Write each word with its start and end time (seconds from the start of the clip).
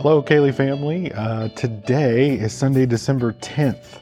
Hello, 0.00 0.22
Kaylee 0.22 0.54
family. 0.54 1.10
Uh, 1.10 1.48
today 1.48 2.34
is 2.34 2.52
Sunday, 2.52 2.86
December 2.86 3.32
10th, 3.32 3.98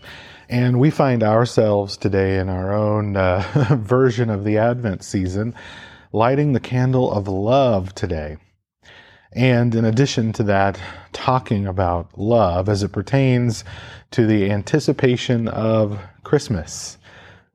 and 0.50 0.78
we 0.78 0.90
find 0.90 1.22
ourselves 1.22 1.96
today 1.96 2.38
in 2.38 2.50
our 2.50 2.74
own 2.74 3.16
uh, 3.16 3.42
version 3.80 4.28
of 4.28 4.44
the 4.44 4.58
Advent 4.58 5.02
season, 5.02 5.54
lighting 6.12 6.52
the 6.52 6.60
candle 6.60 7.10
of 7.10 7.28
love 7.28 7.94
today. 7.94 8.36
And 9.32 9.74
in 9.74 9.86
addition 9.86 10.34
to 10.34 10.42
that, 10.42 10.78
talking 11.14 11.66
about 11.66 12.18
love 12.18 12.68
as 12.68 12.82
it 12.82 12.92
pertains 12.92 13.64
to 14.10 14.26
the 14.26 14.50
anticipation 14.50 15.48
of 15.48 15.98
Christmas, 16.24 16.95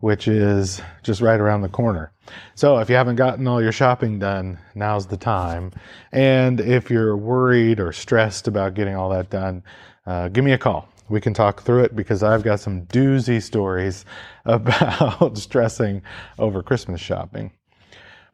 which 0.01 0.27
is 0.27 0.81
just 1.03 1.21
right 1.21 1.39
around 1.39 1.61
the 1.61 1.69
corner. 1.69 2.11
So 2.55 2.79
if 2.79 2.89
you 2.89 2.95
haven't 2.95 3.15
gotten 3.15 3.47
all 3.47 3.61
your 3.61 3.71
shopping 3.71 4.19
done, 4.19 4.59
now's 4.75 5.07
the 5.07 5.17
time. 5.17 5.71
And 6.11 6.59
if 6.59 6.89
you're 6.89 7.15
worried 7.15 7.79
or 7.79 7.91
stressed 7.91 8.47
about 8.47 8.73
getting 8.73 8.95
all 8.95 9.09
that 9.09 9.29
done, 9.29 9.63
uh, 10.05 10.27
give 10.27 10.43
me 10.43 10.51
a 10.51 10.57
call. 10.57 10.89
We 11.09 11.21
can 11.21 11.33
talk 11.33 11.61
through 11.61 11.83
it 11.83 11.95
because 11.95 12.23
I've 12.23 12.43
got 12.43 12.59
some 12.59 12.85
doozy 12.87 13.41
stories 13.41 14.05
about 14.45 15.37
stressing 15.37 16.01
over 16.39 16.63
Christmas 16.63 16.99
shopping. 16.99 17.51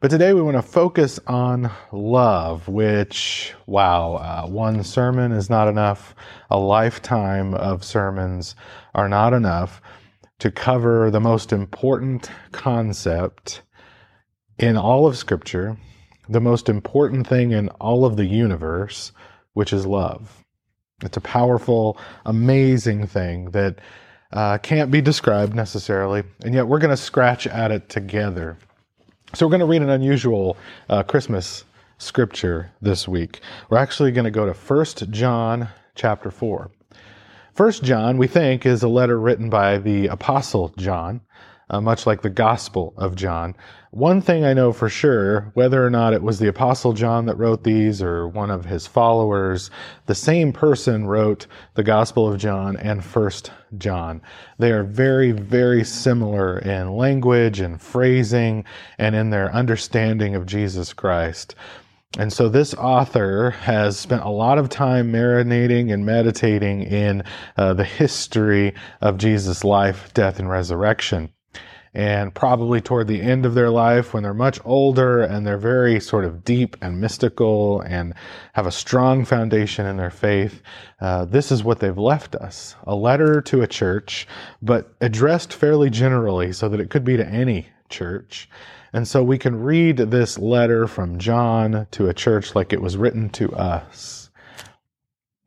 But 0.00 0.12
today 0.12 0.32
we 0.32 0.40
want 0.40 0.56
to 0.56 0.62
focus 0.62 1.18
on 1.26 1.72
love, 1.90 2.68
which, 2.68 3.52
wow, 3.66 4.14
uh, 4.14 4.48
one 4.48 4.84
sermon 4.84 5.32
is 5.32 5.50
not 5.50 5.66
enough. 5.66 6.14
A 6.50 6.58
lifetime 6.58 7.52
of 7.54 7.82
sermons 7.82 8.54
are 8.94 9.08
not 9.08 9.32
enough 9.32 9.82
to 10.38 10.50
cover 10.50 11.10
the 11.10 11.20
most 11.20 11.52
important 11.52 12.30
concept 12.52 13.62
in 14.58 14.76
all 14.76 15.06
of 15.06 15.16
Scripture, 15.16 15.76
the 16.28 16.40
most 16.40 16.68
important 16.68 17.26
thing 17.26 17.52
in 17.52 17.68
all 17.80 18.04
of 18.04 18.16
the 18.16 18.26
universe, 18.26 19.12
which 19.54 19.72
is 19.72 19.86
love. 19.86 20.44
It's 21.02 21.16
a 21.16 21.20
powerful, 21.20 21.98
amazing 22.26 23.06
thing 23.06 23.50
that 23.50 23.78
uh, 24.32 24.58
can't 24.58 24.90
be 24.90 25.00
described 25.00 25.54
necessarily, 25.54 26.22
and 26.44 26.54
yet 26.54 26.66
we're 26.66 26.80
going 26.80 26.90
to 26.90 26.96
scratch 26.96 27.46
at 27.46 27.70
it 27.70 27.88
together. 27.88 28.56
So 29.34 29.46
we're 29.46 29.50
going 29.50 29.60
to 29.60 29.66
read 29.66 29.82
an 29.82 29.90
unusual 29.90 30.56
uh, 30.88 31.02
Christmas 31.02 31.64
scripture 31.98 32.70
this 32.80 33.08
week. 33.08 33.40
We're 33.70 33.78
actually 33.78 34.12
going 34.12 34.24
to 34.24 34.30
go 34.30 34.46
to 34.46 34.52
1 34.52 34.84
John 35.10 35.68
chapter 35.94 36.30
4. 36.30 36.70
1 37.58 37.72
John, 37.72 38.18
we 38.18 38.28
think, 38.28 38.64
is 38.64 38.84
a 38.84 38.88
letter 38.88 39.18
written 39.18 39.50
by 39.50 39.78
the 39.78 40.06
Apostle 40.06 40.68
John 40.78 41.20
uh, 41.70 41.80
much 41.80 42.06
like 42.06 42.22
the 42.22 42.30
Gospel 42.30 42.94
of 42.96 43.14
John. 43.14 43.54
One 43.90 44.20
thing 44.20 44.44
I 44.44 44.52
know 44.52 44.72
for 44.72 44.88
sure, 44.88 45.50
whether 45.54 45.84
or 45.84 45.90
not 45.90 46.12
it 46.12 46.22
was 46.22 46.38
the 46.38 46.48
Apostle 46.48 46.92
John 46.92 47.26
that 47.26 47.36
wrote 47.36 47.64
these 47.64 48.02
or 48.02 48.28
one 48.28 48.50
of 48.50 48.66
his 48.66 48.86
followers, 48.86 49.70
the 50.06 50.14
same 50.14 50.52
person 50.52 51.06
wrote 51.06 51.46
the 51.74 51.82
Gospel 51.82 52.30
of 52.30 52.38
John 52.38 52.76
and 52.76 53.04
First 53.04 53.50
John. 53.76 54.20
They 54.58 54.72
are 54.72 54.84
very, 54.84 55.32
very 55.32 55.84
similar 55.84 56.58
in 56.58 56.96
language 56.96 57.60
and 57.60 57.80
phrasing 57.80 58.64
and 58.98 59.14
in 59.14 59.30
their 59.30 59.52
understanding 59.54 60.34
of 60.34 60.46
Jesus 60.46 60.92
Christ. 60.92 61.54
And 62.16 62.32
so 62.32 62.48
this 62.48 62.72
author 62.74 63.50
has 63.50 63.98
spent 63.98 64.22
a 64.22 64.30
lot 64.30 64.56
of 64.56 64.70
time 64.70 65.12
marinating 65.12 65.92
and 65.92 66.06
meditating 66.06 66.82
in 66.82 67.22
uh, 67.56 67.74
the 67.74 67.84
history 67.84 68.74
of 69.02 69.18
Jesus' 69.18 69.62
life, 69.62 70.12
death, 70.14 70.38
and 70.38 70.48
resurrection. 70.48 71.30
And 71.92 72.34
probably 72.34 72.80
toward 72.80 73.08
the 73.08 73.20
end 73.20 73.44
of 73.44 73.54
their 73.54 73.70
life 73.70 74.14
when 74.14 74.22
they're 74.22 74.32
much 74.32 74.58
older 74.64 75.22
and 75.22 75.46
they're 75.46 75.58
very 75.58 76.00
sort 76.00 76.24
of 76.24 76.44
deep 76.44 76.76
and 76.80 77.00
mystical 77.00 77.82
and 77.82 78.14
have 78.54 78.66
a 78.66 78.72
strong 78.72 79.24
foundation 79.24 79.84
in 79.84 79.96
their 79.96 80.10
faith, 80.10 80.62
uh, 81.00 81.26
this 81.26 81.52
is 81.52 81.62
what 81.62 81.78
they've 81.78 81.98
left 81.98 82.34
us. 82.36 82.74
A 82.84 82.94
letter 82.94 83.42
to 83.42 83.62
a 83.62 83.66
church, 83.66 84.26
but 84.62 84.94
addressed 85.02 85.52
fairly 85.52 85.90
generally 85.90 86.52
so 86.52 86.68
that 86.70 86.80
it 86.80 86.88
could 86.88 87.04
be 87.04 87.16
to 87.18 87.26
any 87.26 87.68
church. 87.88 88.48
And 88.92 89.06
so 89.06 89.22
we 89.22 89.38
can 89.38 89.62
read 89.62 89.98
this 89.98 90.38
letter 90.38 90.86
from 90.86 91.18
John 91.18 91.86
to 91.90 92.08
a 92.08 92.14
church 92.14 92.54
like 92.54 92.72
it 92.72 92.82
was 92.82 92.96
written 92.96 93.28
to 93.30 93.52
us. 93.52 94.30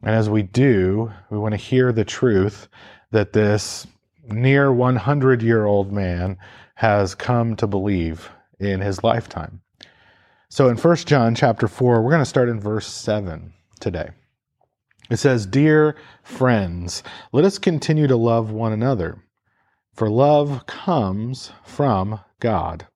And 0.03 0.15
as 0.15 0.29
we 0.29 0.43
do, 0.43 1.11
we 1.29 1.37
want 1.37 1.53
to 1.53 1.57
hear 1.57 1.91
the 1.91 2.05
truth 2.05 2.67
that 3.11 3.33
this 3.33 3.87
near 4.23 4.71
100 4.71 5.41
year 5.41 5.65
old 5.65 5.91
man 5.91 6.37
has 6.75 7.15
come 7.15 7.55
to 7.57 7.67
believe 7.67 8.29
in 8.59 8.81
his 8.81 9.03
lifetime. 9.03 9.61
So 10.49 10.67
in 10.69 10.77
1 10.77 10.95
John 10.97 11.35
chapter 11.35 11.67
4, 11.67 12.01
we're 12.01 12.09
going 12.09 12.21
to 12.21 12.25
start 12.25 12.49
in 12.49 12.59
verse 12.59 12.87
7 12.87 13.53
today. 13.79 14.09
It 15.09 15.17
says, 15.17 15.45
Dear 15.45 15.95
friends, 16.23 17.03
let 17.31 17.45
us 17.45 17.57
continue 17.57 18.07
to 18.07 18.15
love 18.15 18.51
one 18.51 18.71
another, 18.71 19.23
for 19.93 20.09
love 20.09 20.65
comes 20.67 21.51
from 21.63 22.19
God. 22.41 22.87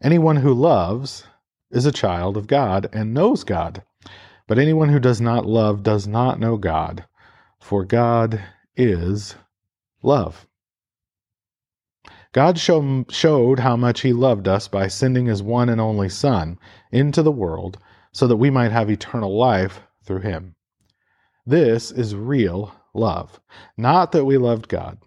Anyone 0.00 0.36
who 0.36 0.54
loves 0.54 1.24
is 1.72 1.86
a 1.86 1.92
child 1.92 2.36
of 2.36 2.46
God 2.46 2.88
and 2.92 3.12
knows 3.12 3.42
God. 3.42 3.82
But 4.46 4.58
anyone 4.58 4.88
who 4.88 5.00
does 5.00 5.20
not 5.20 5.46
love 5.46 5.82
does 5.82 6.06
not 6.06 6.38
know 6.38 6.56
God, 6.56 7.04
for 7.60 7.84
God 7.84 8.40
is 8.76 9.34
love. 10.02 10.46
God 12.32 12.58
show, 12.58 13.04
showed 13.10 13.58
how 13.58 13.76
much 13.76 14.02
He 14.02 14.12
loved 14.12 14.46
us 14.46 14.68
by 14.68 14.88
sending 14.88 15.26
His 15.26 15.42
one 15.42 15.68
and 15.68 15.80
only 15.80 16.08
Son 16.08 16.58
into 16.92 17.22
the 17.22 17.32
world 17.32 17.78
so 18.12 18.26
that 18.26 18.36
we 18.36 18.50
might 18.50 18.72
have 18.72 18.90
eternal 18.90 19.36
life 19.36 19.80
through 20.04 20.20
Him. 20.20 20.54
This 21.46 21.90
is 21.90 22.14
real 22.14 22.72
love. 22.94 23.40
Not 23.76 24.12
that 24.12 24.24
we 24.24 24.38
loved 24.38 24.68
God, 24.68 24.98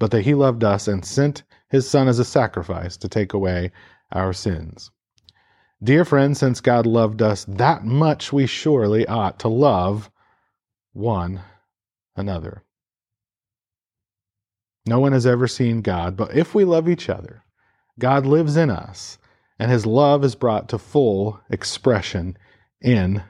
but 0.00 0.10
that 0.10 0.22
He 0.22 0.34
loved 0.34 0.64
us 0.64 0.88
and 0.88 1.04
sent 1.04 1.44
His 1.68 1.88
Son 1.88 2.08
as 2.08 2.18
a 2.18 2.24
sacrifice 2.24 2.96
to 2.96 3.08
take 3.08 3.32
away 3.32 3.70
our 4.10 4.32
sins. 4.32 4.90
Dear 5.82 6.04
friends, 6.04 6.40
since 6.40 6.60
God 6.60 6.84
loved 6.84 7.22
us 7.22 7.44
that 7.44 7.84
much, 7.84 8.32
we 8.32 8.46
surely 8.46 9.06
ought 9.06 9.38
to 9.38 9.48
love 9.48 10.10
one 10.92 11.40
another. 12.16 12.64
No 14.86 14.98
one 14.98 15.12
has 15.12 15.26
ever 15.26 15.46
seen 15.46 15.82
God, 15.82 16.16
but 16.16 16.36
if 16.36 16.54
we 16.54 16.64
love 16.64 16.88
each 16.88 17.08
other, 17.08 17.44
God 17.98 18.26
lives 18.26 18.56
in 18.56 18.70
us, 18.70 19.18
and 19.58 19.70
his 19.70 19.86
love 19.86 20.24
is 20.24 20.34
brought 20.34 20.68
to 20.70 20.78
full 20.78 21.38
expression 21.50 22.36
in 22.80 23.22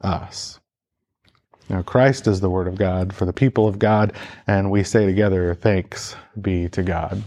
us. 0.00 0.58
Now, 1.68 1.82
Christ 1.82 2.26
is 2.26 2.40
the 2.40 2.50
Word 2.50 2.68
of 2.68 2.76
God 2.76 3.12
for 3.14 3.24
the 3.24 3.32
people 3.32 3.66
of 3.66 3.78
God, 3.78 4.12
and 4.46 4.70
we 4.70 4.84
say 4.84 5.06
together, 5.06 5.54
Thanks 5.54 6.16
be 6.40 6.68
to 6.70 6.82
God. 6.82 7.22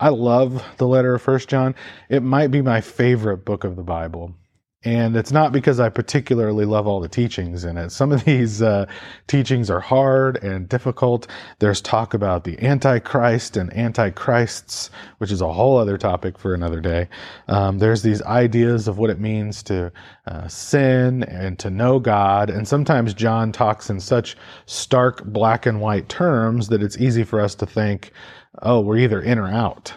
I 0.00 0.08
love 0.08 0.64
the 0.78 0.88
letter 0.88 1.14
of 1.14 1.22
First 1.22 1.48
John. 1.48 1.74
It 2.08 2.22
might 2.22 2.50
be 2.50 2.62
my 2.62 2.80
favorite 2.80 3.44
book 3.44 3.64
of 3.64 3.76
the 3.76 3.82
Bible. 3.82 4.34
And 4.84 5.16
it's 5.16 5.32
not 5.32 5.50
because 5.50 5.80
I 5.80 5.88
particularly 5.88 6.66
love 6.66 6.86
all 6.86 7.00
the 7.00 7.08
teachings 7.08 7.64
in 7.64 7.78
it. 7.78 7.90
Some 7.90 8.12
of 8.12 8.24
these 8.24 8.60
uh, 8.60 8.84
teachings 9.26 9.70
are 9.70 9.80
hard 9.80 10.42
and 10.44 10.68
difficult. 10.68 11.26
There's 11.58 11.80
talk 11.80 12.12
about 12.12 12.44
the 12.44 12.62
Antichrist 12.62 13.56
and 13.56 13.74
Antichrists, 13.74 14.90
which 15.18 15.32
is 15.32 15.40
a 15.40 15.52
whole 15.52 15.78
other 15.78 15.96
topic 15.96 16.38
for 16.38 16.52
another 16.52 16.82
day. 16.82 17.08
Um, 17.48 17.78
there's 17.78 18.02
these 18.02 18.20
ideas 18.22 18.86
of 18.86 18.98
what 18.98 19.08
it 19.08 19.18
means 19.18 19.62
to 19.64 19.90
uh, 20.26 20.48
sin 20.48 21.22
and 21.24 21.58
to 21.60 21.70
know 21.70 21.98
God. 21.98 22.50
And 22.50 22.68
sometimes 22.68 23.14
John 23.14 23.52
talks 23.52 23.88
in 23.88 24.00
such 24.00 24.36
stark 24.66 25.24
black 25.24 25.64
and 25.64 25.80
white 25.80 26.10
terms 26.10 26.68
that 26.68 26.82
it's 26.82 26.98
easy 26.98 27.24
for 27.24 27.40
us 27.40 27.54
to 27.56 27.66
think, 27.66 28.12
oh, 28.60 28.80
we're 28.80 28.98
either 28.98 29.22
in 29.22 29.38
or 29.38 29.48
out. 29.48 29.94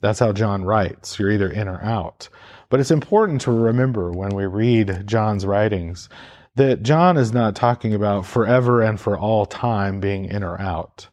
That's 0.00 0.18
how 0.18 0.32
John 0.32 0.64
writes. 0.64 1.18
You're 1.18 1.32
either 1.32 1.48
in 1.48 1.66
or 1.66 1.82
out. 1.82 2.28
But 2.74 2.80
it's 2.80 2.90
important 2.90 3.40
to 3.42 3.52
remember 3.52 4.10
when 4.10 4.30
we 4.30 4.46
read 4.46 5.06
John's 5.06 5.46
writings 5.46 6.08
that 6.56 6.82
John 6.82 7.16
is 7.16 7.32
not 7.32 7.54
talking 7.54 7.94
about 7.94 8.26
forever 8.26 8.82
and 8.82 8.98
for 8.98 9.16
all 9.16 9.46
time 9.46 10.00
being 10.00 10.24
in 10.24 10.42
or 10.42 10.60
out. 10.60 11.08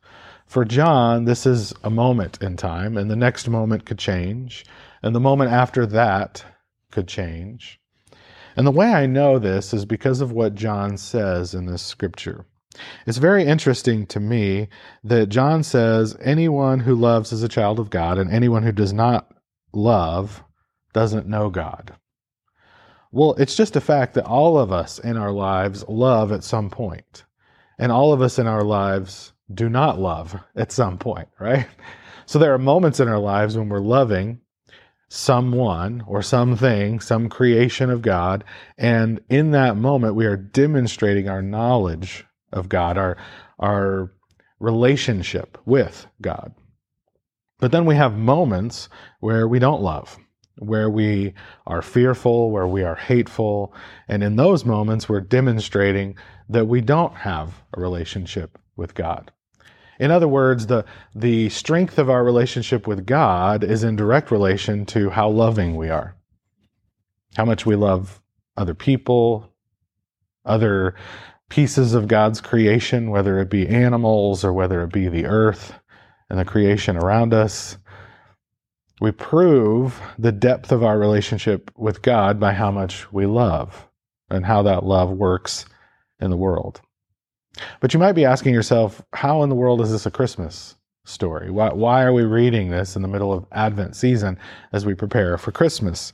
For 0.48 0.66
John, 0.66 1.26
this 1.26 1.46
is 1.46 1.72
a 1.84 1.92
moment 1.92 2.42
in 2.42 2.58
time, 2.58 2.98
and 2.98 3.12
the 3.12 3.16
next 3.16 3.48
moment 3.48 3.86
could 3.86 4.00
change, 4.00 4.66
and 5.04 5.14
the 5.14 5.20
moment 5.20 5.52
after 5.52 5.86
that 5.86 6.44
could 6.90 7.08
change. 7.08 7.80
And 8.58 8.66
the 8.66 8.72
way 8.72 8.92
I 8.92 9.06
know 9.06 9.38
this 9.38 9.72
is 9.72 9.86
because 9.86 10.20
of 10.20 10.32
what 10.32 10.56
John 10.56 10.98
says 10.98 11.54
in 11.54 11.68
this 11.68 11.84
scripture. 11.84 12.48
It's 13.06 13.20
very 13.20 13.46
interesting 13.46 14.08
to 14.08 14.20
me 14.20 14.68
that 15.04 15.30
John 15.30 15.62
says 15.62 16.18
anyone 16.24 16.80
who 16.80 16.96
loves 16.96 17.32
is 17.32 17.44
a 17.44 17.48
child 17.48 17.80
of 17.80 17.92
God, 17.92 18.18
and 18.18 18.32
anyone 18.32 18.64
who 18.64 18.72
does 18.72 18.94
not 18.94 19.32
love 19.74 20.44
doesn't 20.94 21.28
know 21.28 21.50
God. 21.50 21.96
Well, 23.12 23.36
it's 23.38 23.56
just 23.56 23.76
a 23.76 23.82
fact 23.82 24.14
that 24.14 24.26
all 24.26 24.58
of 24.58 24.72
us 24.72 25.00
in 25.00 25.18
our 25.18 25.32
lives 25.32 25.84
love 25.88 26.32
at 26.32 26.44
some 26.44 26.70
point, 26.70 27.26
and 27.78 27.92
all 27.92 28.14
of 28.14 28.22
us 28.22 28.40
in 28.40 28.48
our 28.48 28.64
lives 28.64 29.34
do 29.54 29.68
not 29.70 30.00
love 30.00 30.40
at 30.56 30.72
some 30.72 30.98
point, 30.98 31.28
right? 31.40 31.68
So 32.26 32.40
there 32.40 32.54
are 32.54 32.58
moments 32.58 33.02
in 33.02 33.10
our 33.10 33.20
lives 33.20 33.58
when 33.58 33.68
we're 33.68 33.80
loving, 33.80 34.40
someone 35.10 36.02
or 36.08 36.22
something, 36.22 37.02
some 37.02 37.28
creation 37.28 37.90
of 37.90 38.02
God. 38.02 38.46
And 38.78 39.20
in 39.30 39.52
that 39.52 39.76
moment, 39.76 40.16
we 40.16 40.26
are 40.26 40.38
demonstrating 40.38 41.28
our 41.28 41.42
knowledge 41.42 42.26
of 42.54 42.70
God, 42.70 42.98
our, 42.98 43.18
our 43.60 44.14
relationship 44.62 45.58
with 45.66 46.08
God. 46.22 46.54
But 47.60 47.74
then 47.74 47.86
we 47.86 47.96
have 47.96 48.16
moments 48.16 48.88
where 49.20 49.46
we 49.48 49.60
don't 49.60 49.82
love, 49.82 50.18
where 50.58 50.90
we 50.90 51.34
are 51.66 51.82
fearful, 51.82 52.52
where 52.52 52.68
we 52.68 52.84
are 52.84 52.96
hateful. 52.96 53.74
And 54.08 54.24
in 54.24 54.36
those 54.36 54.66
moments, 54.66 55.08
we're 55.08 55.22
demonstrating 55.22 56.16
that 56.50 56.68
we 56.68 56.82
don't 56.82 57.16
have 57.16 57.64
a 57.74 57.82
relationship 57.82 58.58
with 58.76 58.94
God. 58.94 59.32
In 60.00 60.10
other 60.10 60.28
words, 60.28 60.66
the, 60.66 60.84
the 61.14 61.50
strength 61.50 62.00
of 62.00 62.10
our 62.10 62.24
relationship 62.24 62.88
with 62.88 63.06
God 63.06 63.64
is 63.64 63.84
in 63.84 63.96
direct 63.96 64.32
relation 64.32 64.86
to 64.88 65.12
how 65.12 65.30
loving 65.30 65.76
we 65.76 65.90
are, 65.90 66.16
how 67.38 67.46
much 67.46 67.66
we 67.66 67.76
love 67.76 68.22
other 68.58 68.74
people, 68.74 69.54
other 70.44 70.96
pieces 71.50 71.94
of 71.94 72.08
God's 72.08 72.42
creation, 72.42 73.12
whether 73.12 73.40
it 73.40 73.50
be 73.50 73.68
animals 73.68 74.44
or 74.44 74.54
whether 74.54 74.82
it 74.84 74.92
be 74.92 75.08
the 75.08 75.26
earth 75.26 75.74
and 76.30 76.40
the 76.40 76.46
creation 76.46 76.98
around 76.98 77.34
us. 77.34 77.78
We 79.02 79.12
prove 79.12 80.00
the 80.20 80.32
depth 80.32 80.72
of 80.72 80.84
our 80.84 81.00
relationship 81.00 81.72
with 81.76 82.04
God 82.04 82.40
by 82.40 82.54
how 82.54 82.70
much 82.70 83.12
we 83.12 83.26
love 83.26 83.88
and 84.30 84.46
how 84.46 84.62
that 84.62 84.86
love 84.86 85.10
works 85.10 85.66
in 86.20 86.30
the 86.30 86.38
world. 86.38 86.82
But 87.80 87.96
you 87.96 88.00
might 88.00 88.12
be 88.12 88.26
asking 88.26 88.54
yourself, 88.54 89.02
how 89.14 89.42
in 89.42 89.50
the 89.50 89.56
world 89.56 89.82
is 89.82 89.92
this 89.92 90.06
a 90.06 90.12
Christmas 90.12 90.76
story? 91.04 91.50
Why, 91.50 91.74
why 91.74 92.04
are 92.04 92.14
we 92.14 92.22
reading 92.22 92.70
this 92.70 92.96
in 92.96 93.02
the 93.02 93.08
middle 93.08 93.34
of 93.34 93.48
Advent 93.52 93.96
season 93.96 94.38
as 94.72 94.86
we 94.86 94.94
prepare 94.94 95.36
for 95.40 95.52
Christmas? 95.52 96.14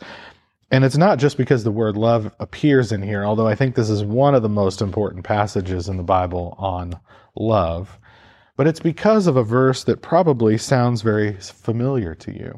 And 0.72 0.86
it's 0.86 0.96
not 0.96 1.20
just 1.20 1.36
because 1.36 1.66
the 1.66 1.72
word 1.72 1.98
love 1.98 2.34
appears 2.40 2.94
in 2.94 3.02
here, 3.02 3.26
although 3.26 3.48
I 3.48 3.56
think 3.56 3.76
this 3.76 3.90
is 3.90 4.06
one 4.06 4.34
of 4.34 4.44
the 4.44 4.50
most 4.50 4.82
important 4.82 5.26
passages 5.26 5.90
in 5.90 5.98
the 5.98 6.04
Bible 6.04 6.56
on 6.58 6.98
love, 7.36 8.00
but 8.56 8.66
it's 8.66 8.80
because 8.80 9.28
of 9.28 9.36
a 9.36 9.44
verse 9.44 9.84
that 9.84 10.02
probably 10.02 10.58
sounds 10.58 11.02
very 11.02 11.34
familiar 11.34 12.16
to 12.16 12.32
you. 12.32 12.58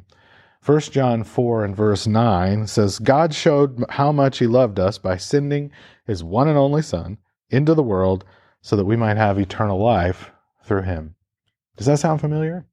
1 0.69 0.81
John 0.81 1.23
4 1.23 1.65
and 1.65 1.75
verse 1.75 2.05
9 2.05 2.67
says, 2.67 2.99
God 2.99 3.33
showed 3.33 3.83
how 3.89 4.11
much 4.11 4.37
he 4.37 4.45
loved 4.45 4.79
us 4.79 4.99
by 4.99 5.17
sending 5.17 5.71
his 6.05 6.23
one 6.23 6.47
and 6.47 6.59
only 6.59 6.83
Son 6.83 7.17
into 7.49 7.73
the 7.73 7.81
world 7.81 8.23
so 8.61 8.75
that 8.75 8.85
we 8.85 8.95
might 8.95 9.17
have 9.17 9.39
eternal 9.39 9.83
life 9.83 10.29
through 10.63 10.83
him. 10.83 11.15
Does 11.75 11.87
that 11.87 11.97
sound 11.97 12.21
familiar? 12.21 12.67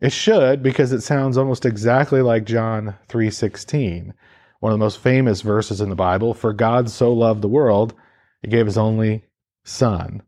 It 0.00 0.12
should 0.12 0.62
because 0.62 0.92
it 0.92 1.00
sounds 1.00 1.36
almost 1.36 1.66
exactly 1.66 2.22
like 2.22 2.44
John 2.44 2.94
3:16, 3.08 4.12
one 4.60 4.72
of 4.72 4.78
the 4.78 4.84
most 4.84 5.00
famous 5.00 5.40
verses 5.40 5.80
in 5.80 5.88
the 5.88 5.96
Bible, 5.96 6.32
for 6.32 6.52
God 6.52 6.88
so 6.88 7.12
loved 7.12 7.42
the 7.42 7.48
world, 7.48 7.92
he 8.40 8.46
gave 8.46 8.66
his 8.66 8.78
only 8.78 9.24
son 9.64 10.22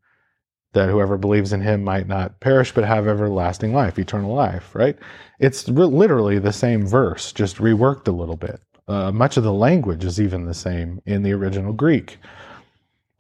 that 0.77 0.91
whoever 0.91 1.17
believes 1.17 1.55
in 1.55 1.63
him 1.63 1.83
might 1.83 2.07
not 2.07 2.39
perish 2.41 2.71
but 2.71 2.85
have 2.85 3.09
everlasting 3.09 3.73
life, 3.73 3.99
eternal 3.99 4.35
life, 4.35 4.75
right? 4.75 4.97
It's 5.41 5.67
re- 5.71 5.87
literally 5.87 6.39
the 6.39 6.53
same 6.53 6.87
verse, 6.87 7.33
just 7.33 7.57
reworked 7.57 8.07
a 8.09 8.13
little 8.13 8.37
bit. 8.37 8.61
Uh, 8.87 9.11
much 9.11 9.39
of 9.39 9.43
the 9.43 9.55
language 9.55 10.05
is 10.05 10.21
even 10.21 10.45
the 10.45 10.53
same 10.53 11.01
in 11.07 11.23
the 11.23 11.33
original 11.33 11.73
Greek. 11.73 12.19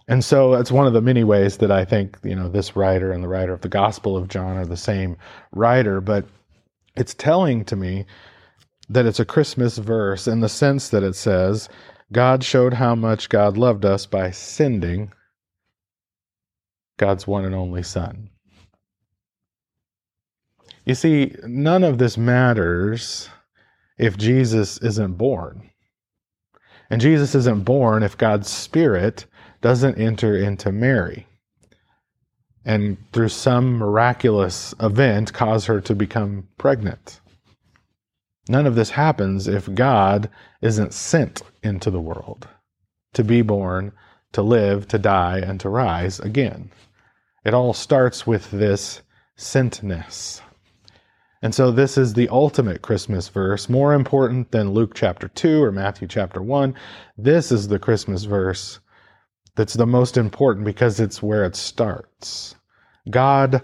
And 0.07 0.23
so 0.23 0.53
it's 0.53 0.71
one 0.71 0.87
of 0.87 0.93
the 0.93 1.01
many 1.01 1.25
ways 1.25 1.57
that 1.57 1.71
I 1.71 1.87
think, 1.87 2.19
you 2.23 2.37
know, 2.37 2.51
this 2.51 2.77
writer 2.77 3.11
and 3.11 3.25
the 3.25 3.29
writer 3.29 3.55
of 3.55 3.63
the 3.63 3.71
Gospel 3.71 4.19
of 4.19 4.29
John 4.29 4.59
are 4.59 4.67
the 4.67 4.77
same 4.77 5.17
writer, 5.53 6.03
but 6.03 6.27
it's 6.95 7.15
telling 7.15 7.65
to 7.65 7.75
me 7.75 8.05
that 8.91 9.07
it's 9.07 9.19
a 9.19 9.25
Christmas 9.25 9.79
verse 9.79 10.29
in 10.29 10.41
the 10.41 10.49
sense 10.51 10.91
that 10.91 11.03
it 11.03 11.17
says, 11.17 11.71
God 12.13 12.45
showed 12.45 12.75
how 12.75 12.95
much 12.95 13.31
God 13.31 13.57
loved 13.57 13.87
us 13.87 14.05
by 14.05 14.31
sending 14.31 15.11
God's 16.99 17.27
one 17.27 17.45
and 17.45 17.55
only 17.55 17.83
Son. 17.83 18.31
You 20.85 20.95
see, 20.95 21.35
none 21.45 21.85
of 21.85 21.99
this 21.99 22.17
matters 22.17 23.29
if 23.99 24.17
Jesus 24.17 24.79
isn't 24.79 25.15
born. 25.15 25.71
And 26.89 27.01
Jesus 27.01 27.35
isn't 27.35 27.65
born 27.65 28.03
if 28.03 28.17
God's 28.17 28.49
Spirit 28.49 29.27
doesn't 29.61 29.99
enter 29.99 30.37
into 30.37 30.71
Mary 30.71 31.27
and 32.67 32.99
through 33.13 33.29
some 33.29 33.79
miraculous 33.79 34.75
event 34.81 35.33
cause 35.33 35.65
her 35.67 35.81
to 35.81 35.95
become 35.95 36.49
pregnant. 36.59 37.21
None 38.49 38.67
of 38.67 38.75
this 38.75 38.91
happens 38.91 39.47
if 39.47 39.73
God 39.73 40.29
isn't 40.61 40.93
sent 40.93 41.43
into 41.63 41.91
the 41.91 42.01
world 42.01 42.49
to 43.15 43.25
be 43.25 43.41
born, 43.41 43.93
to 44.33 44.43
live, 44.43 44.89
to 44.89 44.99
die, 44.99 45.39
and 45.39 45.59
to 45.61 45.69
rise 45.69 46.19
again. 46.21 46.71
It 47.47 47.55
all 47.55 47.73
starts 47.75 48.27
with 48.27 48.51
this 48.51 49.03
sentness. 49.39 50.41
And 51.43 51.55
so, 51.55 51.71
this 51.71 51.97
is 51.97 52.13
the 52.13 52.29
ultimate 52.29 52.83
Christmas 52.83 53.29
verse, 53.29 53.69
more 53.69 53.95
important 53.95 54.51
than 54.51 54.73
Luke 54.73 54.95
chapter 54.97 55.29
2 55.29 55.63
or 55.63 55.71
Matthew 55.71 56.09
chapter 56.09 56.43
1. 56.43 56.75
This 57.17 57.53
is 57.53 57.69
the 57.69 57.79
Christmas 57.79 58.25
verse 58.25 58.81
that's 59.55 59.75
the 59.75 59.87
most 59.87 60.17
important 60.17 60.67
because 60.67 60.99
it's 60.99 61.23
where 61.23 61.45
it 61.45 61.55
starts. 61.55 62.57
God 63.09 63.63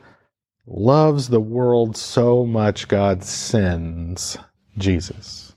loves 0.65 1.29
the 1.29 1.41
world 1.41 1.97
so 1.97 2.47
much, 2.47 2.87
God 2.87 3.25
sends 3.25 4.39
Jesus. 4.79 5.57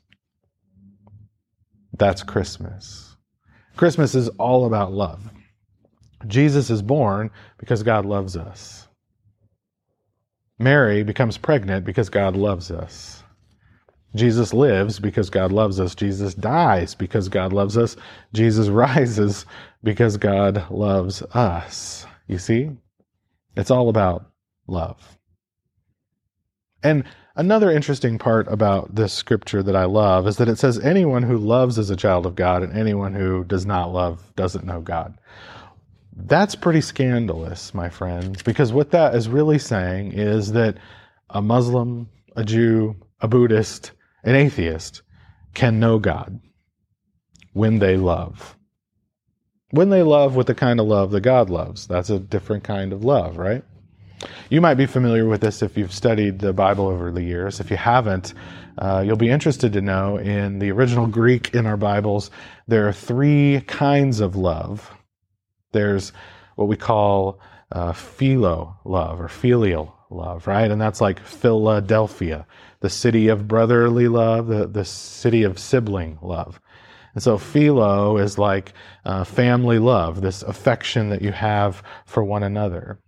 That's 1.93 2.23
Christmas. 2.23 3.17
Christmas 3.75 4.15
is 4.15 4.29
all 4.29 4.65
about 4.65 4.91
love. 4.91 5.29
Jesus 6.27 6.69
is 6.69 6.81
born 6.81 7.31
because 7.57 7.83
God 7.83 8.05
loves 8.05 8.35
us. 8.37 8.87
Mary 10.57 11.03
becomes 11.03 11.37
pregnant 11.37 11.85
because 11.85 12.09
God 12.09 12.35
loves 12.35 12.71
us. 12.71 13.23
Jesus 14.15 14.53
lives 14.53 14.99
because 14.99 15.29
God 15.29 15.51
loves 15.51 15.79
us. 15.79 15.93
Jesus 15.93 16.33
dies 16.33 16.95
because 16.95 17.27
God 17.27 17.51
loves 17.51 17.77
us. 17.77 17.97
Jesus 18.33 18.67
rises 18.69 19.45
because 19.83 20.17
God 20.17 20.69
loves 20.71 21.21
us. 21.33 22.05
You 22.27 22.37
see? 22.37 22.71
It's 23.57 23.71
all 23.71 23.89
about 23.89 24.25
love. 24.67 25.17
And 26.81 27.03
another 27.35 27.71
interesting 27.71 28.17
part 28.17 28.47
about 28.47 28.95
this 28.95 29.13
scripture 29.13 29.63
that 29.63 29.75
I 29.75 29.85
love 29.85 30.27
is 30.27 30.37
that 30.37 30.49
it 30.49 30.59
says 30.59 30.79
anyone 30.79 31.23
who 31.23 31.37
loves 31.37 31.77
is 31.77 31.89
a 31.89 31.95
child 31.95 32.25
of 32.25 32.35
God 32.35 32.63
and 32.63 32.77
anyone 32.77 33.13
who 33.13 33.43
does 33.43 33.65
not 33.65 33.91
love 33.91 34.33
doesn't 34.35 34.65
know 34.65 34.81
God. 34.81 35.17
That's 36.15 36.55
pretty 36.55 36.81
scandalous, 36.81 37.73
my 37.73 37.89
friends, 37.89 38.41
because 38.41 38.71
what 38.71 38.91
that 38.91 39.15
is 39.15 39.27
really 39.27 39.59
saying 39.59 40.13
is 40.13 40.53
that 40.53 40.77
a 41.29 41.41
Muslim, 41.41 42.09
a 42.35 42.43
Jew, 42.43 42.95
a 43.19 43.27
Buddhist, 43.27 43.91
an 44.23 44.35
atheist 44.35 45.01
can 45.53 45.79
know 45.79 45.99
God 45.99 46.39
when 47.53 47.79
they 47.79 47.97
love. 47.97 48.57
When 49.71 49.89
they 49.89 50.03
love 50.03 50.35
with 50.35 50.47
the 50.47 50.55
kind 50.55 50.79
of 50.79 50.87
love 50.87 51.11
that 51.11 51.21
God 51.21 51.49
loves. 51.49 51.87
That's 51.87 52.09
a 52.09 52.19
different 52.19 52.63
kind 52.63 52.93
of 52.93 53.03
love, 53.03 53.37
right? 53.37 53.63
You 54.49 54.61
might 54.61 54.75
be 54.75 54.85
familiar 54.85 55.25
with 55.25 55.41
this 55.41 55.61
if 55.61 55.77
you've 55.77 55.93
studied 55.93 56.39
the 56.39 56.53
Bible 56.53 56.87
over 56.87 57.11
the 57.11 57.23
years. 57.23 57.59
If 57.59 57.69
you 57.69 57.77
haven't, 57.77 58.33
uh, 58.77 59.03
you'll 59.05 59.17
be 59.17 59.29
interested 59.29 59.73
to 59.73 59.81
know 59.81 60.17
in 60.17 60.59
the 60.59 60.71
original 60.71 61.07
Greek 61.07 61.53
in 61.53 61.65
our 61.65 61.77
Bibles, 61.77 62.31
there 62.67 62.87
are 62.87 62.93
three 62.93 63.61
kinds 63.67 64.21
of 64.21 64.35
love. 64.35 64.91
There's 65.71 66.13
what 66.55 66.67
we 66.67 66.77
call 66.77 67.39
uh, 67.71 67.93
philo 67.93 68.77
love 68.85 69.19
or 69.19 69.27
filial 69.27 69.95
love, 70.09 70.47
right? 70.47 70.69
And 70.69 70.79
that's 70.79 71.01
like 71.01 71.19
Philadelphia 71.19 72.45
the 72.85 72.89
city 72.91 73.29
of 73.29 73.47
brotherly 73.47 74.07
love, 74.07 74.45
the, 74.45 74.67
the 74.67 74.85
city 74.85 75.41
of 75.41 75.57
sibling 75.57 76.19
love. 76.21 76.59
And 77.15 77.23
so 77.23 77.39
philo 77.39 78.17
is 78.17 78.37
like 78.37 78.73
uh, 79.05 79.23
family 79.23 79.79
love, 79.79 80.21
this 80.21 80.43
affection 80.43 81.09
that 81.09 81.23
you 81.23 81.31
have 81.31 81.81
for 82.05 82.23
one 82.23 82.43
another. 82.43 82.99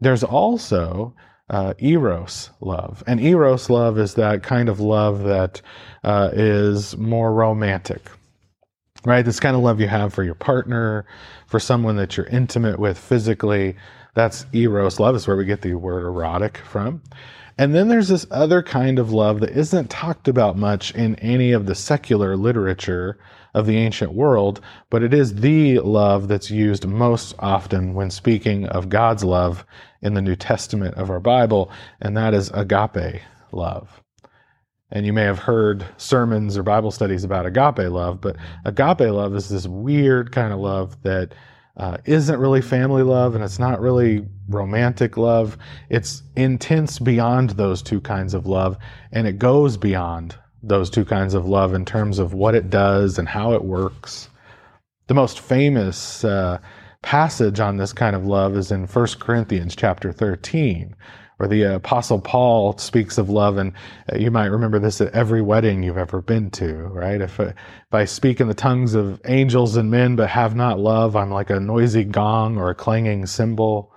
There's 0.00 0.24
also 0.24 1.14
uh, 1.50 1.74
eros 1.78 2.48
love. 2.60 3.04
And 3.06 3.20
eros 3.20 3.68
love 3.68 3.98
is 3.98 4.14
that 4.14 4.42
kind 4.42 4.70
of 4.70 4.80
love 4.80 5.24
that 5.24 5.60
uh, 6.02 6.30
is 6.32 6.96
more 6.96 7.34
romantic, 7.34 8.08
right? 9.06 9.24
This 9.24 9.40
kind 9.40 9.56
of 9.56 9.62
love 9.62 9.80
you 9.80 9.86
have 9.86 10.12
for 10.12 10.24
your 10.24 10.34
partner, 10.34 11.06
for 11.46 11.60
someone 11.60 11.96
that 11.96 12.16
you're 12.16 12.26
intimate 12.26 12.78
with 12.78 12.98
physically. 12.98 13.76
That's 14.14 14.46
eros 14.52 14.98
love, 14.98 15.14
is 15.14 15.28
where 15.28 15.36
we 15.36 15.44
get 15.44 15.62
the 15.62 15.74
word 15.74 16.04
erotic 16.04 16.58
from. 16.58 17.02
And 17.56 17.74
then 17.74 17.88
there's 17.88 18.08
this 18.08 18.26
other 18.30 18.62
kind 18.62 18.98
of 18.98 19.12
love 19.12 19.40
that 19.40 19.50
isn't 19.50 19.88
talked 19.88 20.28
about 20.28 20.58
much 20.58 20.92
in 20.94 21.14
any 21.16 21.52
of 21.52 21.66
the 21.66 21.74
secular 21.74 22.36
literature 22.36 23.18
of 23.54 23.64
the 23.64 23.76
ancient 23.76 24.12
world, 24.12 24.60
but 24.90 25.02
it 25.02 25.14
is 25.14 25.36
the 25.36 25.78
love 25.78 26.28
that's 26.28 26.50
used 26.50 26.86
most 26.86 27.34
often 27.38 27.94
when 27.94 28.10
speaking 28.10 28.66
of 28.66 28.90
God's 28.90 29.24
love 29.24 29.64
in 30.02 30.14
the 30.14 30.20
New 30.20 30.36
Testament 30.36 30.96
of 30.96 31.10
our 31.10 31.20
Bible, 31.20 31.70
and 32.02 32.16
that 32.16 32.34
is 32.34 32.50
agape 32.52 33.22
love. 33.52 34.02
And 34.92 35.04
you 35.04 35.12
may 35.12 35.24
have 35.24 35.40
heard 35.40 35.84
sermons 35.96 36.56
or 36.56 36.62
Bible 36.62 36.90
studies 36.90 37.24
about 37.24 37.46
agape 37.46 37.90
love, 37.90 38.20
but 38.20 38.36
agape 38.64 39.00
love 39.00 39.34
is 39.34 39.48
this 39.48 39.66
weird 39.66 40.30
kind 40.30 40.52
of 40.52 40.60
love 40.60 41.00
that 41.02 41.34
uh, 41.76 41.98
not 42.06 42.38
really 42.38 42.62
family 42.62 43.02
love 43.02 43.34
and 43.34 43.44
it's 43.44 43.58
not 43.58 43.80
really 43.80 44.26
romantic 44.48 45.16
love. 45.16 45.58
It's 45.90 46.22
intense 46.36 46.98
beyond 46.98 47.50
those 47.50 47.82
two 47.82 48.00
kinds 48.00 48.32
of 48.32 48.46
love 48.46 48.78
and 49.12 49.26
it 49.26 49.38
goes 49.38 49.76
beyond 49.76 50.36
those 50.62 50.88
two 50.88 51.04
kinds 51.04 51.34
of 51.34 51.46
love 51.46 51.74
in 51.74 51.84
terms 51.84 52.18
of 52.18 52.32
what 52.32 52.54
it 52.54 52.70
does 52.70 53.18
and 53.18 53.28
how 53.28 53.52
it 53.52 53.64
works. 53.64 54.30
The 55.06 55.14
most 55.14 55.40
famous 55.40 56.24
uh, 56.24 56.58
passage 57.02 57.60
on 57.60 57.76
this 57.76 57.92
kind 57.92 58.16
of 58.16 58.26
love 58.26 58.56
is 58.56 58.72
in 58.72 58.86
1 58.86 59.06
Corinthians 59.20 59.76
chapter 59.76 60.12
13, 60.12 60.96
where 61.36 61.48
the 61.48 61.62
apostle 61.62 62.20
Paul 62.20 62.78
speaks 62.78 63.18
of 63.18 63.28
love. 63.28 63.58
And 63.58 63.72
uh, 64.12 64.16
you 64.16 64.30
might 64.30 64.46
remember 64.46 64.78
this 64.78 65.00
at 65.00 65.12
every 65.12 65.42
wedding 65.42 65.82
you've 65.82 65.98
ever 65.98 66.22
been 66.22 66.50
to, 66.52 66.74
right? 66.74 67.20
If, 67.20 67.38
if 67.38 67.54
I 67.92 68.04
speak 68.06 68.40
in 68.40 68.48
the 68.48 68.54
tongues 68.54 68.94
of 68.94 69.20
angels 69.26 69.76
and 69.76 69.90
men, 69.90 70.16
but 70.16 70.30
have 70.30 70.54
not 70.54 70.78
love, 70.78 71.14
I'm 71.14 71.30
like 71.30 71.50
a 71.50 71.60
noisy 71.60 72.04
gong 72.04 72.56
or 72.56 72.70
a 72.70 72.74
clanging 72.74 73.26
cymbal. 73.26 73.92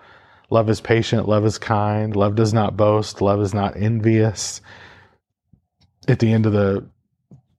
Love 0.49 0.69
is 0.69 0.81
patient, 0.81 1.27
love 1.29 1.45
is 1.45 1.57
kind, 1.57 2.15
love 2.15 2.35
does 2.35 2.53
not 2.53 2.75
boast, 2.75 3.21
love 3.21 3.41
is 3.41 3.53
not 3.53 3.77
envious. 3.77 4.61
At 6.07 6.19
the 6.19 6.31
end 6.31 6.45
of 6.45 6.53
the 6.53 6.87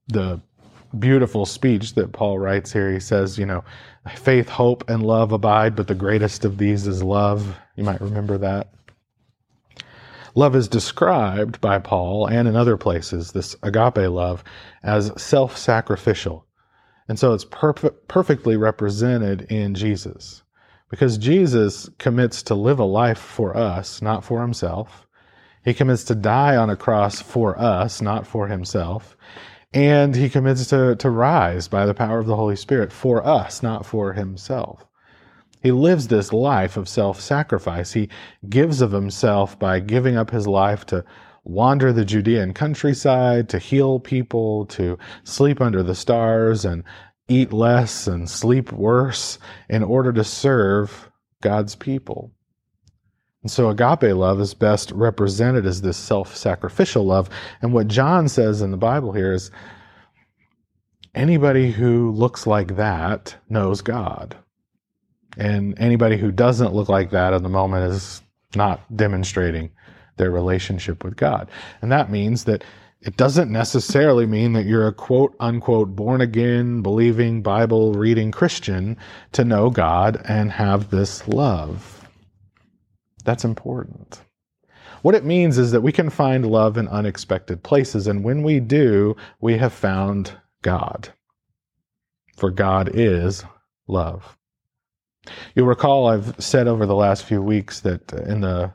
the 0.09 0.41
beautiful 0.99 1.47
speech 1.47 1.95
that 1.95 2.13
Paul 2.13 2.41
writes 2.41 2.73
here, 2.73 2.93
he 2.93 2.99
says, 2.99 3.39
you 3.39 3.47
know, 3.47 3.63
faith, 4.17 4.49
hope, 4.49 4.91
and 4.91 5.05
love 5.05 5.31
abide, 5.31 5.77
but 5.77 5.87
the 5.87 5.95
greatest 5.95 6.45
of 6.45 6.59
these 6.59 6.89
is 6.89 7.01
love. 7.01 7.57
You 7.77 7.85
might 7.85 8.01
remember 8.01 8.39
that. 8.39 8.73
Love 10.35 10.55
is 10.55 10.69
described 10.69 11.61
by 11.61 11.79
Paul 11.79 12.27
and 12.27 12.47
in 12.47 12.57
other 12.57 12.77
places, 12.77 13.33
this 13.33 13.57
agape 13.63 14.11
love, 14.11 14.45
as 14.83 15.13
self 15.21 15.57
sacrificial. 15.57 16.47
And 17.09 17.19
so 17.19 17.33
it's 17.33 17.45
perf- 17.45 17.95
perfectly 18.07 18.57
represented 18.57 19.43
in 19.51 19.75
Jesus. 19.75 20.43
Because 20.91 21.19
Jesus 21.19 21.89
commits 21.99 22.43
to 22.45 22.55
live 22.55 22.79
a 22.79 22.85
life 22.85 23.19
for 23.19 23.57
us, 23.57 24.01
not 24.03 24.25
for 24.25 24.43
himself. 24.43 25.07
He 25.65 25.75
commits 25.75 26.05
to 26.05 26.15
die 26.15 26.57
on 26.57 26.71
a 26.71 26.77
cross 26.77 27.21
for 27.21 27.59
us, 27.59 28.01
not 28.01 28.27
for 28.27 28.47
himself. 28.49 29.17
And 29.73 30.17
he 30.17 30.29
commits 30.29 30.67
to, 30.69 30.97
to 30.97 31.11
rise 31.11 31.69
by 31.69 31.87
the 31.87 31.95
power 31.95 32.19
of 32.19 32.27
the 32.27 32.37
Holy 32.37 32.57
Spirit 32.57 32.93
for 32.93 33.25
us, 33.25 33.63
not 33.63 33.87
for 33.87 34.13
himself. 34.15 34.87
He 35.63 35.73
lives 35.73 36.09
this 36.09 36.33
life 36.33 36.77
of 36.77 36.89
self 36.89 37.21
sacrifice. 37.21 37.93
He 37.93 38.09
gives 38.49 38.81
of 38.81 38.93
himself 38.93 39.59
by 39.59 39.81
giving 39.81 40.17
up 40.17 40.31
his 40.31 40.47
life 40.47 40.87
to 40.87 41.05
wander 41.45 41.93
the 41.93 42.05
Judean 42.05 42.55
countryside, 42.55 43.49
to 43.51 43.59
heal 43.59 43.99
people, 43.99 44.67
to 44.67 44.99
sleep 45.25 45.61
under 45.61 45.83
the 45.83 45.95
stars 45.95 46.65
and 46.65 46.85
eat 47.29 47.53
less 47.53 48.07
and 48.07 48.29
sleep 48.29 48.73
worse 48.73 49.39
in 49.69 49.83
order 49.83 50.13
to 50.13 50.25
serve 50.25 51.11
God's 51.43 51.75
people. 51.75 52.33
And 53.43 53.51
so 53.51 53.71
agape 53.71 54.15
love 54.15 54.41
is 54.41 54.53
best 54.53 54.91
represented 54.93 55.65
as 55.65 55.81
this 55.81 55.97
self 55.97 56.37
sacrificial 56.37 57.05
love. 57.05 57.31
And 57.63 57.73
what 57.73 57.89
John 57.89 58.29
says 58.29 58.61
in 58.61 58.71
the 58.71 58.77
Bible 58.77 59.13
here 59.13 59.33
is 59.33 59.51
anybody 61.15 61.71
who 61.71 62.11
looks 62.11 62.47
like 62.47 62.77
that 62.77 63.37
knows 63.49 63.81
God. 63.81 64.37
And 65.37 65.79
anybody 65.79 66.17
who 66.17 66.33
doesn't 66.33 66.75
look 66.75 66.89
like 66.89 67.11
that 67.11 67.33
at 67.33 67.43
the 67.43 67.49
moment 67.49 67.93
is 67.93 68.23
not 68.55 68.81
demonstrating 68.97 69.71
their 70.17 70.31
relationship 70.31 71.05
with 71.05 71.17
God. 71.17 71.51
And 71.83 71.91
that 71.93 72.11
means 72.11 72.45
that 72.45 72.65
it 73.01 73.17
doesn't 73.17 73.51
necessarily 73.51 74.27
mean 74.27 74.53
that 74.53 74.67
you're 74.67 74.87
a 74.87 74.93
quote 74.93 75.35
unquote 75.41 75.97
born 75.97 76.21
again, 76.21 76.83
believing, 76.83 77.43
Bible 77.43 77.95
reading 77.95 78.31
Christian 78.31 78.97
to 79.33 79.45
know 79.45 79.71
God 79.71 80.21
and 80.29 80.53
have 80.53 80.91
this 80.91 81.27
love. 81.27 82.07
That's 83.25 83.45
important. 83.45 84.21
What 85.03 85.15
it 85.15 85.25
means 85.25 85.57
is 85.57 85.71
that 85.71 85.81
we 85.81 85.93
can 85.93 86.11
find 86.11 86.45
love 86.45 86.77
in 86.77 86.89
unexpected 86.89 87.63
places, 87.63 88.07
and 88.07 88.23
when 88.23 88.43
we 88.43 88.61
do, 88.61 89.17
we 89.41 89.57
have 89.57 89.73
found 89.73 90.33
God. 90.61 91.09
For 92.37 92.51
God 92.51 92.91
is 92.93 93.45
love. 93.87 94.37
You'll 95.55 95.67
recall 95.67 96.09
I've 96.09 96.35
said 96.39 96.67
over 96.67 96.87
the 96.87 96.95
last 96.95 97.25
few 97.25 97.43
weeks 97.43 97.81
that 97.81 98.13
in 98.13 98.41
the 98.41 98.73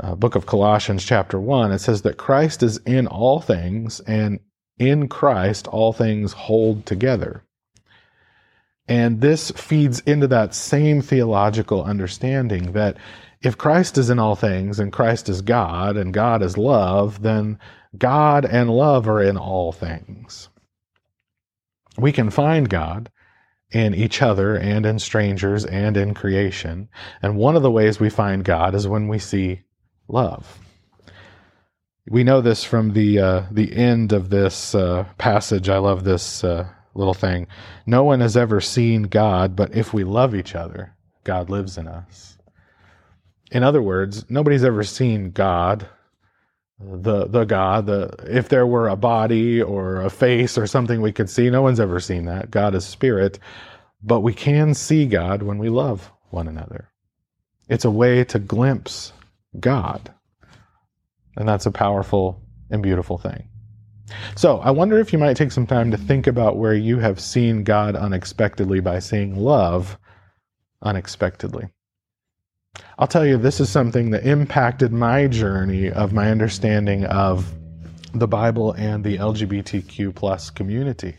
uh, 0.00 0.14
book 0.14 0.34
of 0.34 0.46
Colossians, 0.46 1.04
chapter 1.04 1.40
1, 1.40 1.72
it 1.72 1.80
says 1.80 2.02
that 2.02 2.18
Christ 2.18 2.62
is 2.62 2.78
in 2.78 3.06
all 3.06 3.40
things, 3.40 4.00
and 4.00 4.40
in 4.78 5.08
Christ 5.08 5.66
all 5.68 5.92
things 5.92 6.32
hold 6.32 6.86
together. 6.86 7.42
And 8.86 9.20
this 9.20 9.50
feeds 9.50 10.00
into 10.00 10.26
that 10.28 10.54
same 10.54 11.02
theological 11.02 11.84
understanding 11.84 12.72
that 12.72 12.96
if 13.42 13.58
Christ 13.58 13.98
is 13.98 14.08
in 14.08 14.18
all 14.18 14.34
things 14.34 14.80
and 14.80 14.92
Christ 14.92 15.28
is 15.28 15.42
God 15.42 15.96
and 15.96 16.14
God 16.14 16.42
is 16.42 16.56
love, 16.56 17.22
then 17.22 17.58
God 17.96 18.44
and 18.44 18.70
love 18.70 19.08
are 19.08 19.22
in 19.22 19.36
all 19.36 19.72
things. 19.72 20.48
We 21.98 22.12
can 22.12 22.30
find 22.30 22.68
God 22.68 23.10
in 23.70 23.94
each 23.94 24.22
other 24.22 24.56
and 24.56 24.86
in 24.86 24.98
strangers 24.98 25.64
and 25.64 25.96
in 25.96 26.14
creation. 26.14 26.88
And 27.22 27.36
one 27.36 27.56
of 27.56 27.62
the 27.62 27.70
ways 27.70 28.00
we 28.00 28.10
find 28.10 28.44
God 28.44 28.74
is 28.74 28.88
when 28.88 29.08
we 29.08 29.18
see 29.18 29.62
love. 30.08 30.58
We 32.08 32.24
know 32.24 32.40
this 32.40 32.64
from 32.64 32.94
the 32.94 33.18
uh, 33.18 33.42
the 33.50 33.74
end 33.74 34.12
of 34.12 34.30
this 34.30 34.74
uh, 34.74 35.04
passage. 35.18 35.68
I 35.68 35.76
love 35.78 36.04
this 36.04 36.42
uh, 36.42 36.66
little 36.94 37.14
thing. 37.14 37.46
No 37.84 38.02
one 38.02 38.20
has 38.20 38.36
ever 38.36 38.62
seen 38.62 39.02
God, 39.02 39.54
but 39.54 39.74
if 39.76 39.92
we 39.92 40.04
love 40.04 40.34
each 40.34 40.54
other, 40.54 40.94
God 41.24 41.50
lives 41.50 41.76
in 41.76 41.86
us 41.86 42.38
in 43.50 43.62
other 43.62 43.82
words, 43.82 44.28
nobody's 44.28 44.64
ever 44.64 44.82
seen 44.84 45.30
God, 45.30 45.88
the 46.80 47.26
the 47.26 47.44
God. 47.44 47.86
The 47.86 48.14
if 48.26 48.48
there 48.48 48.66
were 48.66 48.88
a 48.88 48.96
body 48.96 49.62
or 49.62 50.02
a 50.02 50.10
face 50.10 50.56
or 50.56 50.66
something 50.66 51.00
we 51.00 51.12
could 51.12 51.30
see, 51.30 51.50
no 51.50 51.62
one's 51.62 51.80
ever 51.80 52.00
seen 52.00 52.26
that. 52.26 52.50
God 52.50 52.74
is 52.74 52.86
spirit, 52.86 53.38
but 54.02 54.20
we 54.20 54.32
can 54.32 54.74
see 54.74 55.06
God 55.06 55.42
when 55.42 55.58
we 55.58 55.68
love 55.68 56.12
one 56.30 56.48
another. 56.48 56.88
It's 57.68 57.84
a 57.84 57.90
way 57.90 58.24
to 58.24 58.38
glimpse 58.38 59.12
God, 59.58 60.12
and 61.36 61.48
that's 61.48 61.66
a 61.66 61.70
powerful 61.70 62.42
and 62.70 62.82
beautiful 62.82 63.18
thing. 63.18 63.48
So, 64.36 64.58
I 64.58 64.70
wonder 64.70 64.98
if 64.98 65.12
you 65.12 65.18
might 65.18 65.36
take 65.36 65.52
some 65.52 65.66
time 65.66 65.90
to 65.90 65.98
think 65.98 66.26
about 66.26 66.56
where 66.56 66.74
you 66.74 66.98
have 66.98 67.20
seen 67.20 67.62
God 67.62 67.94
unexpectedly 67.94 68.80
by 68.80 69.00
seeing 69.00 69.36
love 69.36 69.98
unexpectedly. 70.80 71.68
I'll 72.98 73.06
tell 73.06 73.24
you, 73.24 73.36
this 73.36 73.60
is 73.60 73.70
something 73.70 74.10
that 74.10 74.26
impacted 74.26 74.92
my 74.92 75.28
journey 75.28 75.88
of 75.88 76.12
my 76.12 76.30
understanding 76.32 77.04
of 77.04 77.54
the 78.12 78.26
Bible 78.26 78.72
and 78.72 79.04
the 79.04 79.18
LGBTQ 79.18 80.14
plus 80.16 80.50
community. 80.50 81.14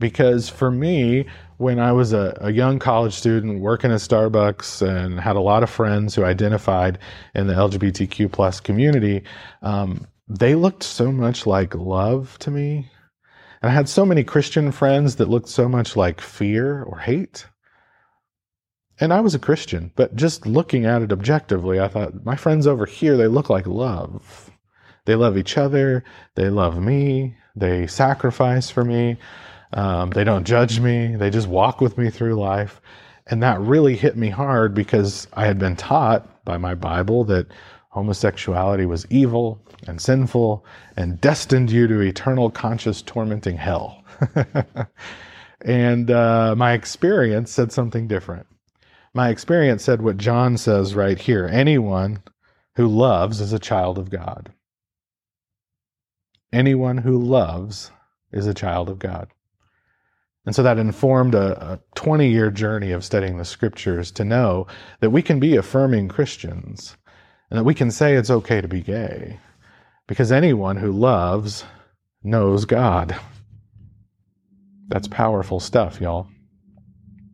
Because 0.00 0.48
for 0.48 0.72
me, 0.72 1.26
when 1.58 1.78
I 1.78 1.92
was 1.92 2.12
a, 2.12 2.36
a, 2.40 2.52
young 2.52 2.80
college 2.80 3.14
student 3.14 3.60
working 3.60 3.92
at 3.92 3.98
Starbucks 3.98 4.86
and 4.86 5.20
had 5.20 5.36
a 5.36 5.40
lot 5.40 5.62
of 5.62 5.70
friends 5.70 6.14
who 6.14 6.24
identified 6.24 6.98
in 7.34 7.46
the 7.46 7.54
LGBTQ 7.54 8.30
plus 8.30 8.60
community, 8.60 9.22
um, 9.62 10.04
they 10.28 10.56
looked 10.56 10.82
so 10.82 11.12
much 11.12 11.46
like 11.46 11.74
love 11.74 12.36
to 12.40 12.50
me. 12.50 12.90
And 13.62 13.70
I 13.70 13.74
had 13.74 13.88
so 13.88 14.04
many 14.04 14.24
Christian 14.24 14.72
friends 14.72 15.16
that 15.16 15.28
looked 15.28 15.48
so 15.48 15.68
much 15.68 15.96
like 15.96 16.20
fear 16.20 16.82
or 16.82 16.98
hate. 16.98 17.46
And 19.00 19.12
I 19.12 19.20
was 19.20 19.34
a 19.34 19.38
Christian, 19.38 19.92
but 19.94 20.16
just 20.16 20.44
looking 20.46 20.84
at 20.84 21.02
it 21.02 21.12
objectively, 21.12 21.78
I 21.78 21.88
thought, 21.88 22.24
my 22.24 22.34
friends 22.34 22.66
over 22.66 22.84
here, 22.84 23.16
they 23.16 23.28
look 23.28 23.48
like 23.48 23.66
love. 23.66 24.50
They 25.04 25.14
love 25.14 25.38
each 25.38 25.56
other. 25.56 26.02
They 26.34 26.50
love 26.50 26.82
me. 26.82 27.36
They 27.54 27.86
sacrifice 27.86 28.70
for 28.70 28.84
me. 28.84 29.16
Um, 29.72 30.10
they 30.10 30.24
don't 30.24 30.46
judge 30.46 30.80
me. 30.80 31.14
They 31.14 31.30
just 31.30 31.46
walk 31.46 31.80
with 31.80 31.96
me 31.96 32.10
through 32.10 32.34
life. 32.34 32.80
And 33.28 33.42
that 33.42 33.60
really 33.60 33.94
hit 33.94 34.16
me 34.16 34.30
hard 34.30 34.74
because 34.74 35.28
I 35.32 35.46
had 35.46 35.58
been 35.58 35.76
taught 35.76 36.44
by 36.44 36.56
my 36.56 36.74
Bible 36.74 37.24
that 37.24 37.46
homosexuality 37.90 38.86
was 38.86 39.06
evil 39.10 39.60
and 39.86 40.00
sinful 40.00 40.64
and 40.96 41.20
destined 41.20 41.70
you 41.70 41.86
to 41.86 42.00
eternal 42.00 42.50
conscious 42.50 43.00
tormenting 43.02 43.56
hell. 43.56 44.02
and 45.60 46.10
uh, 46.10 46.54
my 46.56 46.72
experience 46.72 47.52
said 47.52 47.70
something 47.70 48.08
different 48.08 48.46
my 49.14 49.30
experience 49.30 49.84
said 49.84 50.02
what 50.02 50.16
John 50.16 50.56
says 50.56 50.94
right 50.94 51.18
here 51.18 51.48
anyone 51.50 52.22
who 52.76 52.86
loves 52.86 53.40
is 53.40 53.52
a 53.52 53.58
child 53.58 53.98
of 53.98 54.10
God. 54.10 54.52
Anyone 56.52 56.98
who 56.98 57.18
loves 57.18 57.90
is 58.32 58.46
a 58.46 58.54
child 58.54 58.88
of 58.88 58.98
God. 58.98 59.28
And 60.46 60.54
so 60.54 60.62
that 60.62 60.78
informed 60.78 61.34
a, 61.34 61.72
a 61.72 61.80
20 61.94 62.30
year 62.30 62.50
journey 62.50 62.92
of 62.92 63.04
studying 63.04 63.36
the 63.36 63.44
scriptures 63.44 64.10
to 64.12 64.24
know 64.24 64.66
that 65.00 65.10
we 65.10 65.20
can 65.20 65.40
be 65.40 65.56
affirming 65.56 66.08
Christians 66.08 66.96
and 67.50 67.58
that 67.58 67.64
we 67.64 67.74
can 67.74 67.90
say 67.90 68.14
it's 68.14 68.30
okay 68.30 68.60
to 68.60 68.68
be 68.68 68.80
gay. 68.80 69.38
Because 70.06 70.32
anyone 70.32 70.76
who 70.76 70.92
loves 70.92 71.64
knows 72.22 72.64
God. 72.64 73.18
That's 74.88 75.08
powerful 75.08 75.60
stuff, 75.60 76.00
y'all. 76.00 76.28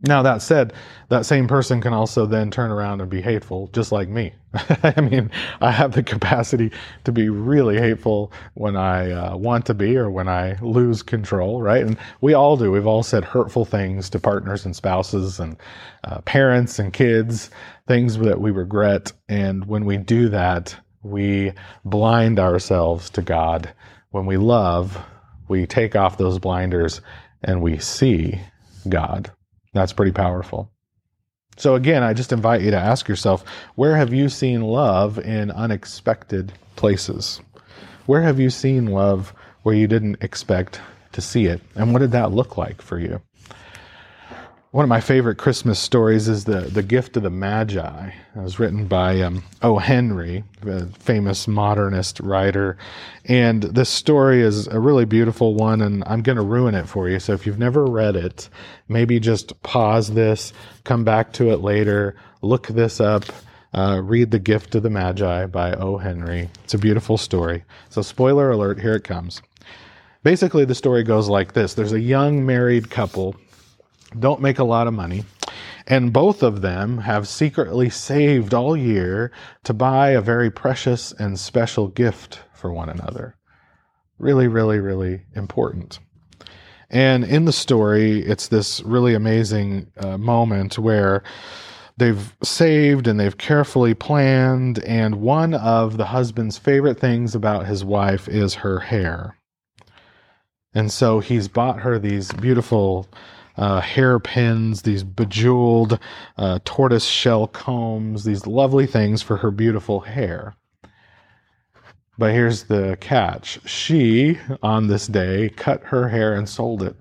Now, 0.07 0.23
that 0.23 0.43
said, 0.43 0.75
that 1.09 1.25
same 1.25 1.49
person 1.49 1.81
can 1.81 1.95
also 1.95 2.27
then 2.27 2.51
turn 2.51 2.71
around 2.71 3.01
and 3.01 3.09
be 3.09 3.23
hateful, 3.23 3.69
just 3.73 3.91
like 3.91 4.09
me. 4.09 4.35
I 4.83 5.01
mean, 5.01 5.31
I 5.63 5.71
have 5.71 5.93
the 5.93 6.03
capacity 6.03 6.73
to 7.05 7.13
be 7.13 7.31
really 7.31 7.79
hateful 7.79 8.31
when 8.53 8.77
I 8.77 9.13
uh, 9.13 9.37
want 9.37 9.65
to 9.67 9.75
be 9.75 9.97
or 9.97 10.11
when 10.11 10.29
I 10.29 10.59
lose 10.61 11.03
control, 11.03 11.63
right? 11.63 11.83
And 11.83 11.97
we 12.21 12.35
all 12.35 12.57
do. 12.57 12.71
We've 12.71 12.87
all 12.87 13.03
said 13.03 13.25
hurtful 13.25 13.65
things 13.65 14.11
to 14.11 14.19
partners 14.19 14.67
and 14.67 14.77
spouses 14.77 15.41
and 15.41 15.57
uh, 16.05 16.21
parents 16.23 16.79
and 16.79 16.93
kids, 16.93 17.51
things 17.89 18.19
that 18.19 18.41
we 18.41 18.51
regret. 18.51 19.11
And 19.31 19.67
when 19.67 19.87
we 19.87 19.97
do 19.97 20.29
that, 20.29 20.77
we 21.03 21.53
blind 21.85 22.39
ourselves 22.39 23.09
to 23.11 23.23
God. 23.23 23.73
When 24.11 24.27
we 24.27 24.37
love, 24.37 25.03
we 25.49 25.67
take 25.67 25.97
off 25.97 26.19
those 26.19 26.39
blinders 26.39 27.01
and 27.43 27.63
we 27.63 27.79
see 27.79 28.41
God. 28.89 29.31
That's 29.75 29.93
pretty 29.93 30.13
powerful. 30.13 30.71
So, 31.57 31.75
again, 31.75 32.03
I 32.03 32.15
just 32.15 32.33
invite 32.33 32.63
you 32.63 32.71
to 32.71 32.79
ask 32.79 33.09
yourself 33.09 33.45
where 33.75 33.97
have 33.97 34.13
you 34.13 34.29
seen 34.29 34.63
love 34.63 35.19
in 35.19 35.51
unexpected 35.51 36.53
places? 36.77 37.41
Where 38.07 38.23
have 38.23 38.41
you 38.41 38.51
seen 38.51 38.87
love 38.87 39.35
where 39.63 39.75
you 39.75 39.87
didn't 39.87 40.23
expect 40.23 40.81
to 41.13 41.21
see 41.21 41.47
it? 41.47 41.61
And 41.75 41.93
what 41.93 42.01
did 42.01 42.13
that 42.13 42.33
look 42.33 42.57
like 42.57 42.81
for 42.81 42.99
you? 42.99 43.21
One 44.75 44.83
of 44.83 44.89
my 44.89 45.01
favorite 45.01 45.39
Christmas 45.39 45.79
stories 45.79 46.27
is 46.27 46.47
the 46.47 46.63
the 46.63 46.83
Gift 46.83 47.17
of 47.17 47.23
the 47.23 47.31
Magi. 47.31 48.09
It 48.09 48.43
was 48.43 48.59
written 48.59 48.89
by 48.89 49.21
um, 49.21 49.45
O. 49.63 49.79
Henry, 49.79 50.43
the 50.63 50.87
famous 50.99 51.47
modernist 51.47 52.19
writer, 52.19 52.77
and 53.27 53.63
this 53.63 53.89
story 53.89 54.43
is 54.43 54.67
a 54.67 54.81
really 54.81 55.05
beautiful 55.05 55.55
one. 55.55 55.81
And 55.81 56.03
I'm 56.09 56.23
going 56.23 56.39
to 56.39 56.43
ruin 56.43 56.75
it 56.75 56.89
for 56.89 57.09
you. 57.09 57.21
So 57.21 57.35
if 57.35 57.47
you've 57.47 57.57
never 57.57 57.85
read 57.85 58.17
it, 58.17 58.49
maybe 58.89 59.21
just 59.21 59.63
pause 59.63 60.13
this, 60.13 60.53
come 60.83 61.05
back 61.05 61.33
to 61.35 61.53
it 61.53 61.61
later, 61.61 62.17
look 62.43 62.67
this 62.67 63.01
up. 63.01 63.23
Uh, 63.73 64.01
read 64.03 64.33
The 64.33 64.41
Gift 64.41 64.75
of 64.75 64.83
the 64.83 64.91
Magi 64.91 65.47
by 65.47 65.75
O. 65.75 65.99
Henry. 65.99 66.49
It's 66.65 66.75
a 66.75 66.79
beautiful 66.79 67.17
story. 67.17 67.63
So, 67.91 68.03
spoiler 68.03 68.51
alert, 68.51 68.81
here 68.81 68.95
it 68.95 69.05
comes. 69.05 69.41
Basically, 70.25 70.65
the 70.65 70.75
story 70.75 71.05
goes 71.05 71.29
like 71.29 71.53
this 71.53 71.75
There's 71.75 71.93
a 71.93 72.01
young 72.01 72.45
married 72.45 72.91
couple 72.91 73.37
don't 74.19 74.41
make 74.41 74.59
a 74.59 74.65
lot 74.65 74.87
of 74.87 74.95
money. 74.95 75.25
And 75.87 76.13
both 76.13 76.43
of 76.43 76.63
them 76.63 76.99
have 76.99 77.29
secretly 77.29 77.91
saved 77.91 78.55
all 78.55 78.77
year 78.77 79.31
to 79.65 79.75
buy 79.75 80.11
a 80.11 80.21
very 80.21 80.51
precious 80.51 81.13
and 81.13 81.39
special 81.39 81.89
gift 81.89 82.41
for 82.55 82.73
one 82.73 82.89
another. 82.89 83.37
Really, 84.19 84.49
really, 84.49 84.79
really 84.79 85.23
important. 85.35 85.99
And 86.89 87.25
in 87.25 87.45
the 87.45 87.53
story, 87.53 88.21
it's 88.21 88.49
this 88.49 88.81
really 88.83 89.15
amazing 89.15 89.91
uh, 89.99 90.17
moment 90.17 90.79
where 90.79 91.23
they've 91.97 92.35
saved 92.43 93.07
and 93.07 93.19
they've 93.19 93.37
carefully 93.37 93.95
planned. 93.95 94.79
And 94.85 95.17
one 95.17 95.55
of 95.55 95.97
the 95.97 96.07
husband's 96.07 96.57
favorite 96.57 96.99
things 96.99 97.35
about 97.35 97.67
his 97.67 97.85
wife 97.85 98.29
is 98.29 98.55
her 98.55 98.79
hair. 98.79 99.37
And 100.73 100.91
so 100.91 101.21
he's 101.21 101.49
bought 101.49 101.81
her 101.81 101.99
these 101.99 102.33
beautiful 102.33 103.09
uh, 103.57 103.81
hairpins, 103.81 104.83
these 104.83 105.05
bejeweled 105.05 105.99
uh, 106.37 106.59
tortoise 106.65 107.07
shell 107.07 107.47
combs, 107.47 108.25
these 108.25 108.47
lovely 108.47 108.87
things 108.87 109.23
for 109.23 109.37
her 109.37 109.51
beautiful 109.51 110.01
hair. 110.01 110.55
But 112.17 112.33
here's 112.33 112.65
the 112.65 112.97
catch 113.01 113.59
she, 113.69 114.39
on 114.63 114.87
this 114.87 115.07
day, 115.07 115.49
cut 115.51 115.83
her 115.85 116.09
hair 116.09 116.35
and 116.35 116.49
sold 116.49 116.83
it 116.83 116.97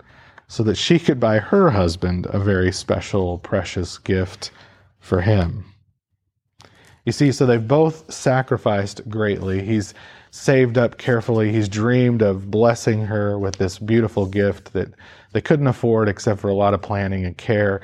so 0.48 0.64
that 0.64 0.76
she 0.76 1.00
could 1.00 1.20
buy 1.20 1.40
her 1.40 1.70
husband 1.72 2.28
a 2.30 2.40
very 2.40 2.72
special, 2.72 3.38
precious 3.40 3.98
gift 3.98 4.52
for 5.00 5.22
him. 5.22 5.66
You 7.06 7.12
see, 7.12 7.32
so 7.32 7.46
they've 7.46 7.68
both 7.68 8.12
sacrificed 8.12 9.08
greatly. 9.10 9.64
He's 9.64 9.94
saved 10.34 10.80
up 10.80 10.98
carefully. 10.98 11.52
He's 11.52 11.70
dreamed 11.70 12.24
of 12.24 12.50
blessing 12.50 13.06
her 13.06 13.38
with 13.38 13.58
this 13.58 13.78
beautiful 13.78 14.26
gift 14.26 14.74
that 14.74 14.92
they 15.32 15.42
couldn't 15.42 15.68
afford 15.68 16.10
except 16.10 16.42
for 16.42 16.50
a 16.50 16.56
lot 16.56 16.74
of 16.74 16.82
planning 16.82 17.24
and 17.24 17.38
care. 17.38 17.82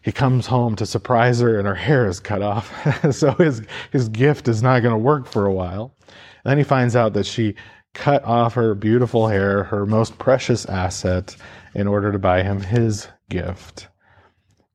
He 0.00 0.12
comes 0.12 0.46
home 0.46 0.76
to 0.76 0.86
surprise 0.86 1.40
her 1.40 1.58
and 1.58 1.66
her 1.66 1.74
hair 1.74 2.06
is 2.06 2.20
cut 2.20 2.40
off. 2.40 2.72
so 3.12 3.32
his, 3.32 3.62
his 3.90 4.08
gift 4.08 4.46
is 4.46 4.62
not 4.62 4.80
going 4.82 4.94
to 4.94 4.98
work 4.98 5.26
for 5.26 5.44
a 5.44 5.52
while. 5.52 5.92
And 6.44 6.52
then 6.52 6.58
he 6.58 6.62
finds 6.62 6.94
out 6.94 7.14
that 7.14 7.26
she 7.26 7.56
cut 7.94 8.22
off 8.22 8.54
her 8.54 8.76
beautiful 8.76 9.26
hair, 9.26 9.64
her 9.64 9.86
most 9.86 10.18
precious 10.18 10.66
asset, 10.66 11.34
in 11.74 11.88
order 11.88 12.12
to 12.12 12.18
buy 12.20 12.44
him 12.44 12.60
his 12.60 13.08
gift 13.28 13.88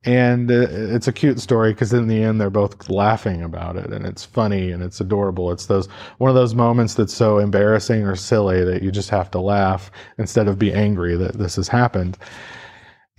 and 0.06 0.48
it's 0.52 1.08
a 1.08 1.12
cute 1.12 1.40
story 1.40 1.72
because 1.72 1.92
in 1.92 2.06
the 2.06 2.22
end 2.22 2.40
they're 2.40 2.48
both 2.48 2.88
laughing 2.88 3.42
about 3.42 3.76
it 3.76 3.92
and 3.92 4.06
it's 4.06 4.24
funny 4.24 4.70
and 4.70 4.80
it's 4.80 5.00
adorable. 5.00 5.50
It's 5.50 5.66
those 5.66 5.88
one 6.18 6.30
of 6.30 6.36
those 6.36 6.54
moments 6.54 6.94
that's 6.94 7.12
so 7.12 7.38
embarrassing 7.38 8.04
or 8.04 8.14
silly 8.14 8.64
that 8.64 8.84
you 8.84 8.92
just 8.92 9.10
have 9.10 9.32
to 9.32 9.40
laugh 9.40 9.90
instead 10.16 10.46
of 10.46 10.60
be 10.60 10.72
angry 10.72 11.16
that 11.16 11.34
this 11.34 11.56
has 11.56 11.66
happened. 11.66 12.16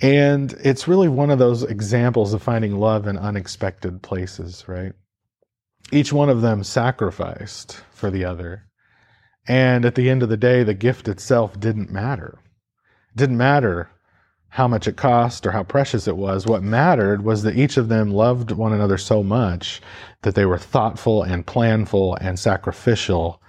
And 0.02 0.54
it's 0.63 0.88
really 0.88 1.10
one 1.10 1.30
of 1.30 1.39
those 1.39 1.63
examples 1.63 2.34
of 2.34 2.41
finding 2.41 2.78
love 2.78 3.06
in 3.06 3.17
unexpected 3.17 4.02
places 4.02 4.63
right? 4.65 4.93
Each 5.91 6.13
one 6.13 6.30
of 6.30 6.41
them 6.41 6.63
sacrificed 6.63 7.82
for 7.91 8.10
the 8.10 8.23
other. 8.23 8.63
And 9.45 9.84
at 9.84 9.95
the 9.95 10.10
end 10.10 10.23
of 10.23 10.30
the 10.30 10.38
day 10.38 10.63
the 10.63 10.73
gift 10.73 11.10
itself 11.10 11.60
didn't 11.60 11.91
matter. 11.91 12.39
It 13.12 13.17
didn't 13.17 13.38
matter 13.38 13.89
how 14.49 14.67
much 14.67 14.88
it 14.88 14.97
cost 14.97 15.45
or 15.45 15.51
how 15.51 15.63
precious 15.63 16.07
it 16.07 16.17
was. 16.17 16.45
What 16.45 16.63
mattered 16.63 17.23
was 17.23 17.43
that 17.43 17.57
each 17.57 17.77
of 17.77 17.89
them 17.89 18.12
loved 18.12 18.51
one 18.51 18.73
another 18.73 18.97
so 18.97 19.23
much 19.23 19.81
that 20.23 20.36
they 20.36 20.45
were 20.45 20.57
thoughtful 20.57 21.23
and 21.23 21.45
planful 21.45 22.17
and 22.21 22.39
sacrificial 22.39 23.41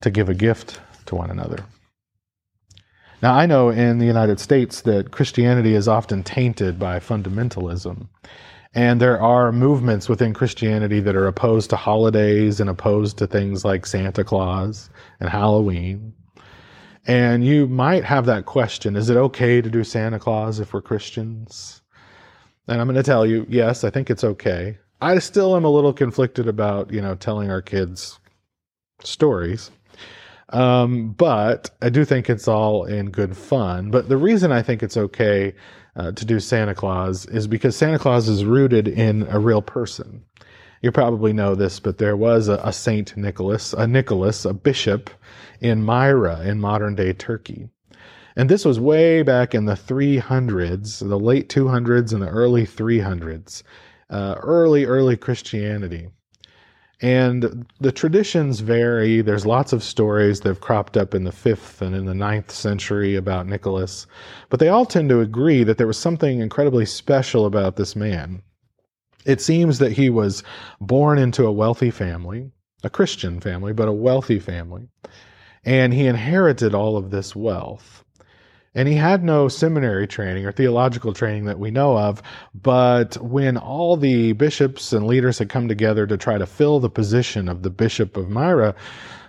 to 0.00 0.10
give 0.10 0.28
a 0.28 0.34
gift 0.34 0.80
to 1.06 1.14
one 1.14 1.30
another. 1.30 1.64
Now, 3.22 3.34
I 3.34 3.46
know 3.46 3.70
in 3.70 3.98
the 3.98 4.06
United 4.06 4.40
States 4.40 4.80
that 4.82 5.12
Christianity 5.12 5.74
is 5.74 5.86
often 5.86 6.24
tainted 6.24 6.78
by 6.78 6.98
fundamentalism. 6.98 8.08
And 8.74 9.00
there 9.00 9.20
are 9.20 9.52
movements 9.52 10.08
within 10.08 10.34
Christianity 10.34 10.98
that 11.00 11.14
are 11.14 11.26
opposed 11.26 11.70
to 11.70 11.76
holidays 11.76 12.58
and 12.58 12.68
opposed 12.68 13.18
to 13.18 13.26
things 13.26 13.64
like 13.64 13.86
Santa 13.86 14.24
Claus 14.24 14.90
and 15.20 15.28
Halloween. 15.28 16.14
And 17.06 17.44
you 17.44 17.66
might 17.66 18.04
have 18.04 18.26
that 18.26 18.46
question 18.46 18.96
is 18.96 19.10
it 19.10 19.16
okay 19.16 19.60
to 19.60 19.70
do 19.70 19.84
Santa 19.84 20.18
Claus 20.18 20.60
if 20.60 20.72
we're 20.72 20.82
Christians? 20.82 21.82
And 22.68 22.80
I'm 22.80 22.86
going 22.86 22.96
to 22.96 23.02
tell 23.02 23.26
you, 23.26 23.44
yes, 23.48 23.82
I 23.82 23.90
think 23.90 24.08
it's 24.08 24.22
okay. 24.22 24.78
I 25.00 25.18
still 25.18 25.56
am 25.56 25.64
a 25.64 25.70
little 25.70 25.92
conflicted 25.92 26.46
about, 26.46 26.92
you 26.92 27.00
know, 27.00 27.16
telling 27.16 27.50
our 27.50 27.60
kids 27.60 28.20
stories. 29.02 29.70
Um, 30.50 31.12
but 31.12 31.70
I 31.80 31.88
do 31.88 32.04
think 32.04 32.30
it's 32.30 32.46
all 32.46 32.84
in 32.84 33.10
good 33.10 33.36
fun. 33.36 33.90
But 33.90 34.08
the 34.08 34.16
reason 34.16 34.52
I 34.52 34.62
think 34.62 34.82
it's 34.82 34.96
okay 34.96 35.54
uh, 35.96 36.12
to 36.12 36.24
do 36.24 36.38
Santa 36.38 36.74
Claus 36.74 37.26
is 37.26 37.46
because 37.46 37.76
Santa 37.76 37.98
Claus 37.98 38.28
is 38.28 38.44
rooted 38.44 38.86
in 38.86 39.26
a 39.28 39.40
real 39.40 39.62
person. 39.62 40.24
You 40.82 40.90
probably 40.90 41.32
know 41.32 41.54
this, 41.54 41.78
but 41.78 41.98
there 41.98 42.16
was 42.16 42.48
a, 42.48 42.60
a 42.64 42.72
Saint 42.72 43.16
Nicholas, 43.16 43.72
a 43.72 43.86
Nicholas, 43.86 44.44
a 44.44 44.52
bishop 44.52 45.10
in 45.60 45.84
Myra 45.84 46.40
in 46.40 46.60
modern 46.60 46.96
day 46.96 47.12
Turkey. 47.12 47.68
And 48.34 48.48
this 48.48 48.64
was 48.64 48.80
way 48.80 49.22
back 49.22 49.54
in 49.54 49.66
the 49.66 49.74
300s, 49.74 51.08
the 51.08 51.18
late 51.20 51.48
200s 51.48 52.12
and 52.12 52.20
the 52.20 52.28
early 52.28 52.66
300s, 52.66 53.62
uh, 54.10 54.34
early, 54.42 54.84
early 54.84 55.16
Christianity. 55.16 56.08
And 57.00 57.64
the 57.80 57.92
traditions 57.92 58.58
vary. 58.58 59.22
There's 59.22 59.46
lots 59.46 59.72
of 59.72 59.84
stories 59.84 60.40
that 60.40 60.48
have 60.48 60.60
cropped 60.60 60.96
up 60.96 61.14
in 61.14 61.22
the 61.22 61.30
5th 61.30 61.80
and 61.80 61.94
in 61.94 62.06
the 62.06 62.14
ninth 62.14 62.50
century 62.50 63.14
about 63.14 63.46
Nicholas, 63.46 64.06
but 64.50 64.58
they 64.58 64.68
all 64.68 64.86
tend 64.86 65.10
to 65.10 65.20
agree 65.20 65.62
that 65.62 65.78
there 65.78 65.86
was 65.86 65.98
something 65.98 66.40
incredibly 66.40 66.86
special 66.86 67.46
about 67.46 67.76
this 67.76 67.94
man. 67.94 68.42
It 69.24 69.40
seems 69.40 69.78
that 69.78 69.92
he 69.92 70.10
was 70.10 70.42
born 70.80 71.18
into 71.18 71.46
a 71.46 71.52
wealthy 71.52 71.90
family, 71.90 72.50
a 72.82 72.90
Christian 72.90 73.40
family, 73.40 73.72
but 73.72 73.88
a 73.88 73.92
wealthy 73.92 74.38
family 74.38 74.88
and 75.64 75.94
he 75.94 76.06
inherited 76.06 76.74
all 76.74 76.96
of 76.96 77.10
this 77.10 77.36
wealth. 77.36 78.04
And 78.74 78.88
he 78.88 78.94
had 78.94 79.22
no 79.22 79.48
seminary 79.48 80.06
training 80.06 80.46
or 80.46 80.52
theological 80.52 81.12
training 81.12 81.44
that 81.44 81.58
we 81.58 81.70
know 81.70 81.96
of, 81.98 82.22
but 82.54 83.16
when 83.18 83.58
all 83.58 83.96
the 83.96 84.32
bishops 84.32 84.94
and 84.94 85.06
leaders 85.06 85.38
had 85.38 85.50
come 85.50 85.68
together 85.68 86.06
to 86.06 86.16
try 86.16 86.38
to 86.38 86.46
fill 86.46 86.80
the 86.80 86.88
position 86.88 87.48
of 87.48 87.62
the 87.62 87.70
bishop 87.70 88.16
of 88.16 88.30
Myra, 88.30 88.74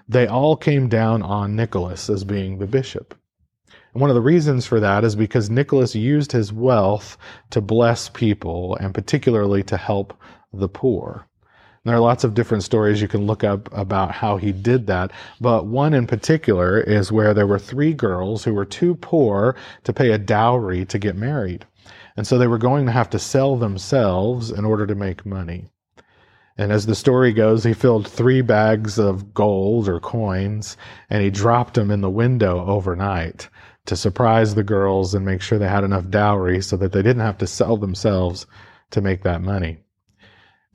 they 0.08 0.28
all 0.28 0.56
came 0.56 0.88
down 0.88 1.22
on 1.22 1.58
Nicholas 1.58 2.10
as 2.10 2.24
being 2.24 2.58
the 2.58 2.68
bishop. 2.68 3.16
And 3.94 4.02
one 4.02 4.10
of 4.10 4.16
the 4.16 4.22
reasons 4.22 4.66
for 4.66 4.80
that 4.80 5.04
is 5.04 5.16
because 5.16 5.50
Nicholas 5.50 5.94
used 5.94 6.32
his 6.32 6.52
wealth 6.52 7.18
to 7.52 7.62
bless 7.62 8.10
people 8.10 8.76
and 8.78 8.94
particularly 8.94 9.62
to 9.64 9.78
help 9.78 10.20
the 10.52 10.68
poor. 10.68 11.28
And 11.84 11.90
there 11.90 11.98
are 11.98 12.02
lots 12.02 12.24
of 12.24 12.34
different 12.34 12.64
stories 12.64 13.02
you 13.02 13.08
can 13.08 13.28
look 13.28 13.44
up 13.44 13.70
about 13.72 14.12
how 14.12 14.38
he 14.38 14.52
did 14.52 14.88
that, 14.88 15.12
but 15.40 15.68
one 15.68 15.94
in 15.94 16.08
particular 16.08 16.80
is 16.80 17.12
where 17.12 17.34
there 17.34 17.46
were 17.46 17.60
three 17.60 17.94
girls 17.94 18.44
who 18.44 18.54
were 18.54 18.66
too 18.66 18.96
poor 18.96 19.56
to 19.84 19.94
pay 19.94 20.12
a 20.12 20.18
dowry 20.18 20.86
to 20.86 20.98
get 20.98 21.16
married. 21.16 21.66
And 22.16 22.26
so 22.26 22.38
they 22.38 22.48
were 22.48 22.58
going 22.58 22.86
to 22.86 22.92
have 22.92 23.10
to 23.12 23.20
sell 23.20 23.58
themselves 23.58 24.50
in 24.50 24.66
order 24.66 24.88
to 24.88 24.96
make 24.96 25.26
money. 25.26 25.68
And 26.58 26.72
as 26.72 26.86
the 26.86 26.96
story 26.96 27.34
goes, 27.34 27.64
he 27.64 27.74
filled 27.74 28.08
three 28.08 28.42
bags 28.42 28.98
of 28.98 29.34
gold 29.34 29.90
or 29.90 30.00
coins 30.00 30.78
and 31.10 31.24
he 31.24 31.30
dropped 31.30 31.74
them 31.74 31.92
in 31.92 32.02
the 32.02 32.10
window 32.10 32.66
overnight 32.66 33.50
to 33.86 33.96
surprise 33.96 34.56
the 34.56 34.63
girls 34.63 35.13
and 35.13 35.26
make 35.26 35.41
sure 35.41 35.60
they 35.60 35.67
had 35.67 35.84
enough 35.84 36.10
dowry 36.10 36.62
so 36.62 36.78
that 36.78 36.91
they 36.91 37.02
didn't 37.02 37.22
have 37.22 37.38
to 37.39 37.48
sell 37.48 37.78
themselves 37.78 38.46
to 38.91 39.02
make 39.02 39.24
that 39.24 39.41
money. 39.41 39.80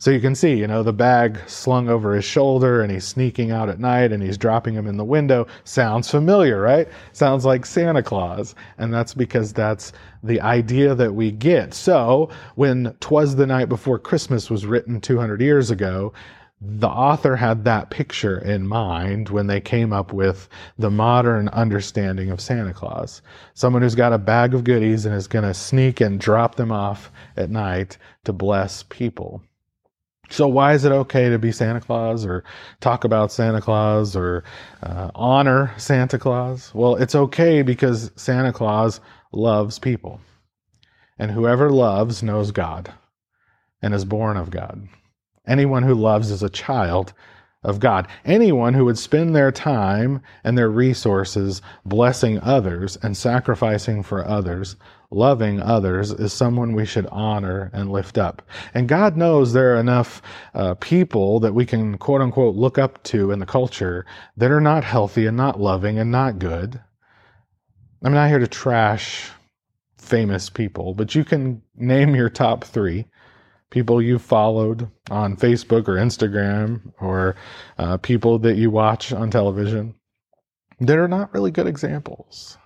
So 0.01 0.13
you 0.13 0.21
can 0.21 0.37
see, 0.37 0.55
you 0.55 0.69
know, 0.69 0.85
the 0.85 0.93
bag 0.93 1.41
slung 1.49 1.89
over 1.89 2.15
his 2.15 2.25
shoulder 2.25 2.83
and 2.83 2.93
he's 2.93 3.05
sneaking 3.05 3.51
out 3.51 3.69
at 3.69 3.81
night 3.81 4.13
and 4.13 4.23
he's 4.23 4.39
dropping 4.39 4.75
them 4.75 4.87
in 4.87 4.97
the 4.97 5.05
window. 5.05 5.49
Sounds 5.65 6.09
familiar, 6.09 6.61
right? 6.61 6.87
Sounds 7.13 7.45
like 7.45 7.67
Santa 7.67 8.03
Claus. 8.03 8.55
And 8.79 8.95
that's 8.95 9.13
because 9.13 9.53
that's 9.53 9.93
the 10.23 10.41
idea 10.41 10.95
that 10.95 11.17
we 11.17 11.33
get. 11.33 11.75
So 11.75 12.31
when 12.55 12.95
Twas 13.01 13.35
the 13.35 13.47
Night 13.47 13.69
Before 13.69 13.99
Christmas 13.99 14.49
was 14.49 14.67
written 14.67 15.01
200 15.01 15.41
years 15.41 15.69
ago, 15.73 16.13
the 16.61 16.89
author 16.89 17.37
had 17.37 17.65
that 17.65 17.91
picture 17.91 18.39
in 18.39 18.67
mind 18.67 19.29
when 19.29 19.47
they 19.47 19.61
came 19.61 19.93
up 19.93 20.13
with 20.13 20.49
the 20.77 20.91
modern 20.91 21.49
understanding 21.51 22.31
of 22.31 22.41
Santa 22.41 22.73
Claus. 22.73 23.23
Someone 23.55 23.83
who's 23.83 23.95
got 23.95 24.13
a 24.13 24.19
bag 24.19 24.55
of 24.55 24.65
goodies 24.65 25.07
and 25.07 25.15
is 25.15 25.29
going 25.29 25.45
to 25.45 25.55
sneak 25.55 26.01
and 26.01 26.19
drop 26.19 26.57
them 26.57 26.73
off 26.73 27.13
at 27.37 27.51
night 27.51 27.97
to 28.25 28.33
bless 28.33 28.83
people. 28.83 29.43
So 30.31 30.49
why 30.49 30.75
is 30.75 30.85
it 30.85 30.93
okay 30.93 31.31
to 31.31 31.39
be 31.39 31.53
Santa 31.53 31.81
Claus 31.81 32.27
or 32.27 32.45
talk 32.81 33.05
about 33.05 33.33
Santa 33.33 33.61
Claus 33.61 34.15
or 34.15 34.45
uh, 34.83 35.11
honor 35.15 35.73
Santa 35.79 36.19
Claus? 36.19 36.75
Well, 36.75 36.97
it's 36.97 37.15
okay 37.15 37.63
because 37.63 38.11
Santa 38.17 38.53
Claus 38.53 39.01
loves 39.33 39.79
people. 39.79 40.21
And 41.19 41.31
whoever 41.31 41.71
loves 41.71 42.23
knows 42.23 42.51
God 42.51 42.93
and 43.81 43.95
is 43.95 44.05
born 44.05 44.37
of 44.37 44.51
God. 44.51 44.89
Anyone 45.49 45.83
who 45.83 45.95
loves 45.95 46.31
is 46.31 46.43
a 46.43 46.51
child 46.51 47.13
of 47.65 47.81
God. 47.81 48.07
Anyone 48.25 48.75
who 48.75 48.85
would 48.85 48.99
spend 48.99 49.35
their 49.35 49.51
time 49.51 50.21
and 50.45 50.57
their 50.57 50.71
resources 50.71 51.61
blessing 51.85 52.39
others 52.41 52.97
and 53.03 53.17
sacrificing 53.17 54.03
for 54.03 54.27
others, 54.27 54.77
loving 55.11 55.61
others, 55.61 56.13
is 56.13 56.33
someone 56.33 56.73
we 56.73 56.87
should 56.87 57.07
honor 57.07 57.71
and 57.73 57.91
lift 57.91 58.17
up. 58.17 58.43
And 58.75 58.89
God 58.89 59.17
knows 59.17 59.53
there 59.53 59.75
are 59.75 59.81
enough 59.81 60.23
uh, 60.55 60.75
people 60.75 61.41
that 61.41 61.55
we 61.55 61.67
can 61.67 61.99
quote 61.99 62.21
unquote 62.21 62.55
look 62.55 62.79
up 62.79 63.03
to 63.05 63.33
in 63.33 63.41
the 63.41 63.47
culture 63.47 64.07
that 64.37 64.53
are 64.53 64.61
not 64.61 64.85
healthy 64.85 65.27
and 65.27 65.37
not 65.37 65.61
loving 65.61 65.99
and 65.99 66.13
not 66.13 66.39
good. 66.39 66.81
I'm 68.05 68.15
not 68.15 68.29
here 68.29 68.39
to 68.39 68.47
trash 68.47 69.31
famous 69.97 70.49
people, 70.49 70.95
but 70.95 71.17
you 71.17 71.25
can 71.25 71.61
name 71.75 72.15
your 72.15 72.31
top 72.31 72.63
three 72.63 73.07
people 73.71 74.01
you 74.01 74.19
followed 74.19 74.91
on 75.11 75.37
Facebook 75.37 75.89
or 75.89 75.97
Instagram 75.97 76.93
or 77.01 77.37
uh, 77.79 77.97
people 77.99 78.39
that 78.39 78.57
you 78.57 78.71
watch 78.71 79.13
on 79.13 79.31
television 79.31 79.95
that 80.81 80.99
are 80.99 81.09
not 81.09 81.33
really 81.35 81.51
good 81.51 81.67
examples. 81.67 82.57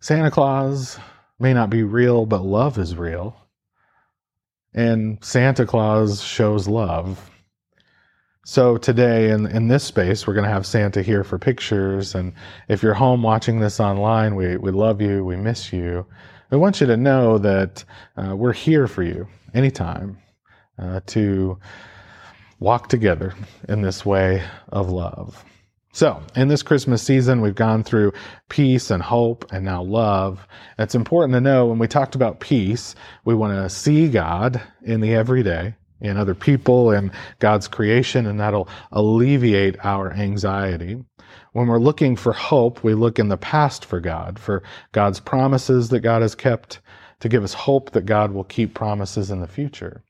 Santa 0.00 0.30
Claus 0.30 0.98
may 1.38 1.54
not 1.54 1.70
be 1.70 1.82
real, 1.82 2.26
but 2.26 2.42
love 2.42 2.78
is 2.78 2.96
real. 2.96 3.36
And 4.74 5.22
Santa 5.22 5.66
Claus 5.66 6.22
shows 6.22 6.66
love. 6.66 7.30
So 8.46 8.76
today 8.76 9.30
in, 9.30 9.46
in 9.46 9.68
this 9.68 9.84
space, 9.84 10.26
we're 10.26 10.34
going 10.34 10.44
to 10.44 10.52
have 10.52 10.66
Santa 10.66 11.02
here 11.02 11.24
for 11.24 11.38
pictures. 11.38 12.14
And 12.14 12.34
if 12.68 12.82
you're 12.82 12.94
home 12.94 13.22
watching 13.22 13.60
this 13.60 13.80
online, 13.80 14.34
we, 14.34 14.56
we 14.56 14.70
love 14.70 15.00
you. 15.00 15.24
We 15.24 15.36
miss 15.36 15.72
you. 15.72 16.04
We 16.50 16.58
want 16.58 16.80
you 16.80 16.86
to 16.88 16.96
know 16.96 17.38
that 17.38 17.84
uh, 18.16 18.36
we're 18.36 18.52
here 18.52 18.86
for 18.86 19.02
you 19.02 19.26
anytime 19.54 20.18
uh, 20.78 21.00
to 21.06 21.58
walk 22.58 22.88
together 22.88 23.34
in 23.68 23.82
this 23.82 24.04
way 24.04 24.42
of 24.68 24.90
love. 24.90 25.44
So, 25.92 26.20
in 26.34 26.48
this 26.48 26.64
Christmas 26.64 27.04
season, 27.04 27.40
we've 27.40 27.54
gone 27.54 27.84
through 27.84 28.14
peace 28.48 28.90
and 28.90 29.00
hope 29.00 29.46
and 29.52 29.64
now 29.64 29.80
love. 29.80 30.44
And 30.76 30.84
it's 30.84 30.96
important 30.96 31.34
to 31.34 31.40
know 31.40 31.66
when 31.66 31.78
we 31.78 31.86
talked 31.86 32.16
about 32.16 32.40
peace, 32.40 32.96
we 33.24 33.32
want 33.32 33.52
to 33.52 33.70
see 33.70 34.08
God 34.08 34.60
in 34.82 35.00
the 35.00 35.14
everyday, 35.14 35.76
in 36.00 36.16
other 36.16 36.34
people, 36.34 36.90
in 36.90 37.12
God's 37.38 37.68
creation, 37.68 38.26
and 38.26 38.40
that'll 38.40 38.68
alleviate 38.90 39.76
our 39.84 40.12
anxiety. 40.12 40.96
When 41.52 41.68
we're 41.68 41.78
looking 41.78 42.16
for 42.16 42.32
hope, 42.32 42.82
we 42.82 42.94
look 42.94 43.20
in 43.20 43.28
the 43.28 43.36
past 43.36 43.84
for 43.84 44.00
God, 44.00 44.36
for 44.40 44.64
God's 44.90 45.20
promises 45.20 45.90
that 45.90 46.00
God 46.00 46.22
has 46.22 46.34
kept, 46.34 46.80
to 47.24 47.28
give 47.30 47.42
us 47.42 47.54
hope 47.54 47.92
that 47.92 48.04
God 48.04 48.32
will 48.32 48.44
keep 48.44 48.74
promises 48.74 49.30
in 49.30 49.40
the 49.40 49.48
future. 49.48 50.02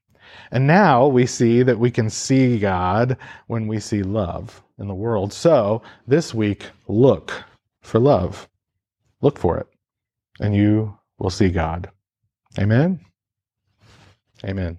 And 0.50 0.66
now 0.66 1.07
we 1.07 1.27
see 1.27 1.62
that 1.62 1.79
we 1.79 1.88
can 1.88 2.11
see 2.11 2.59
God 2.59 3.16
when 3.46 3.68
we 3.68 3.79
see 3.79 4.03
love 4.03 4.64
in 4.81 4.88
the 4.88 4.96
world. 4.96 5.33
So 5.33 5.81
this 6.09 6.35
week, 6.35 6.66
look 6.88 7.44
for 7.83 8.00
love. 8.00 8.48
Look 9.20 9.38
for 9.38 9.59
it, 9.59 9.68
and 10.40 10.57
you 10.57 10.98
will 11.20 11.31
see 11.31 11.50
God. 11.50 11.88
Amen. 12.59 12.98
Amen. 14.44 14.79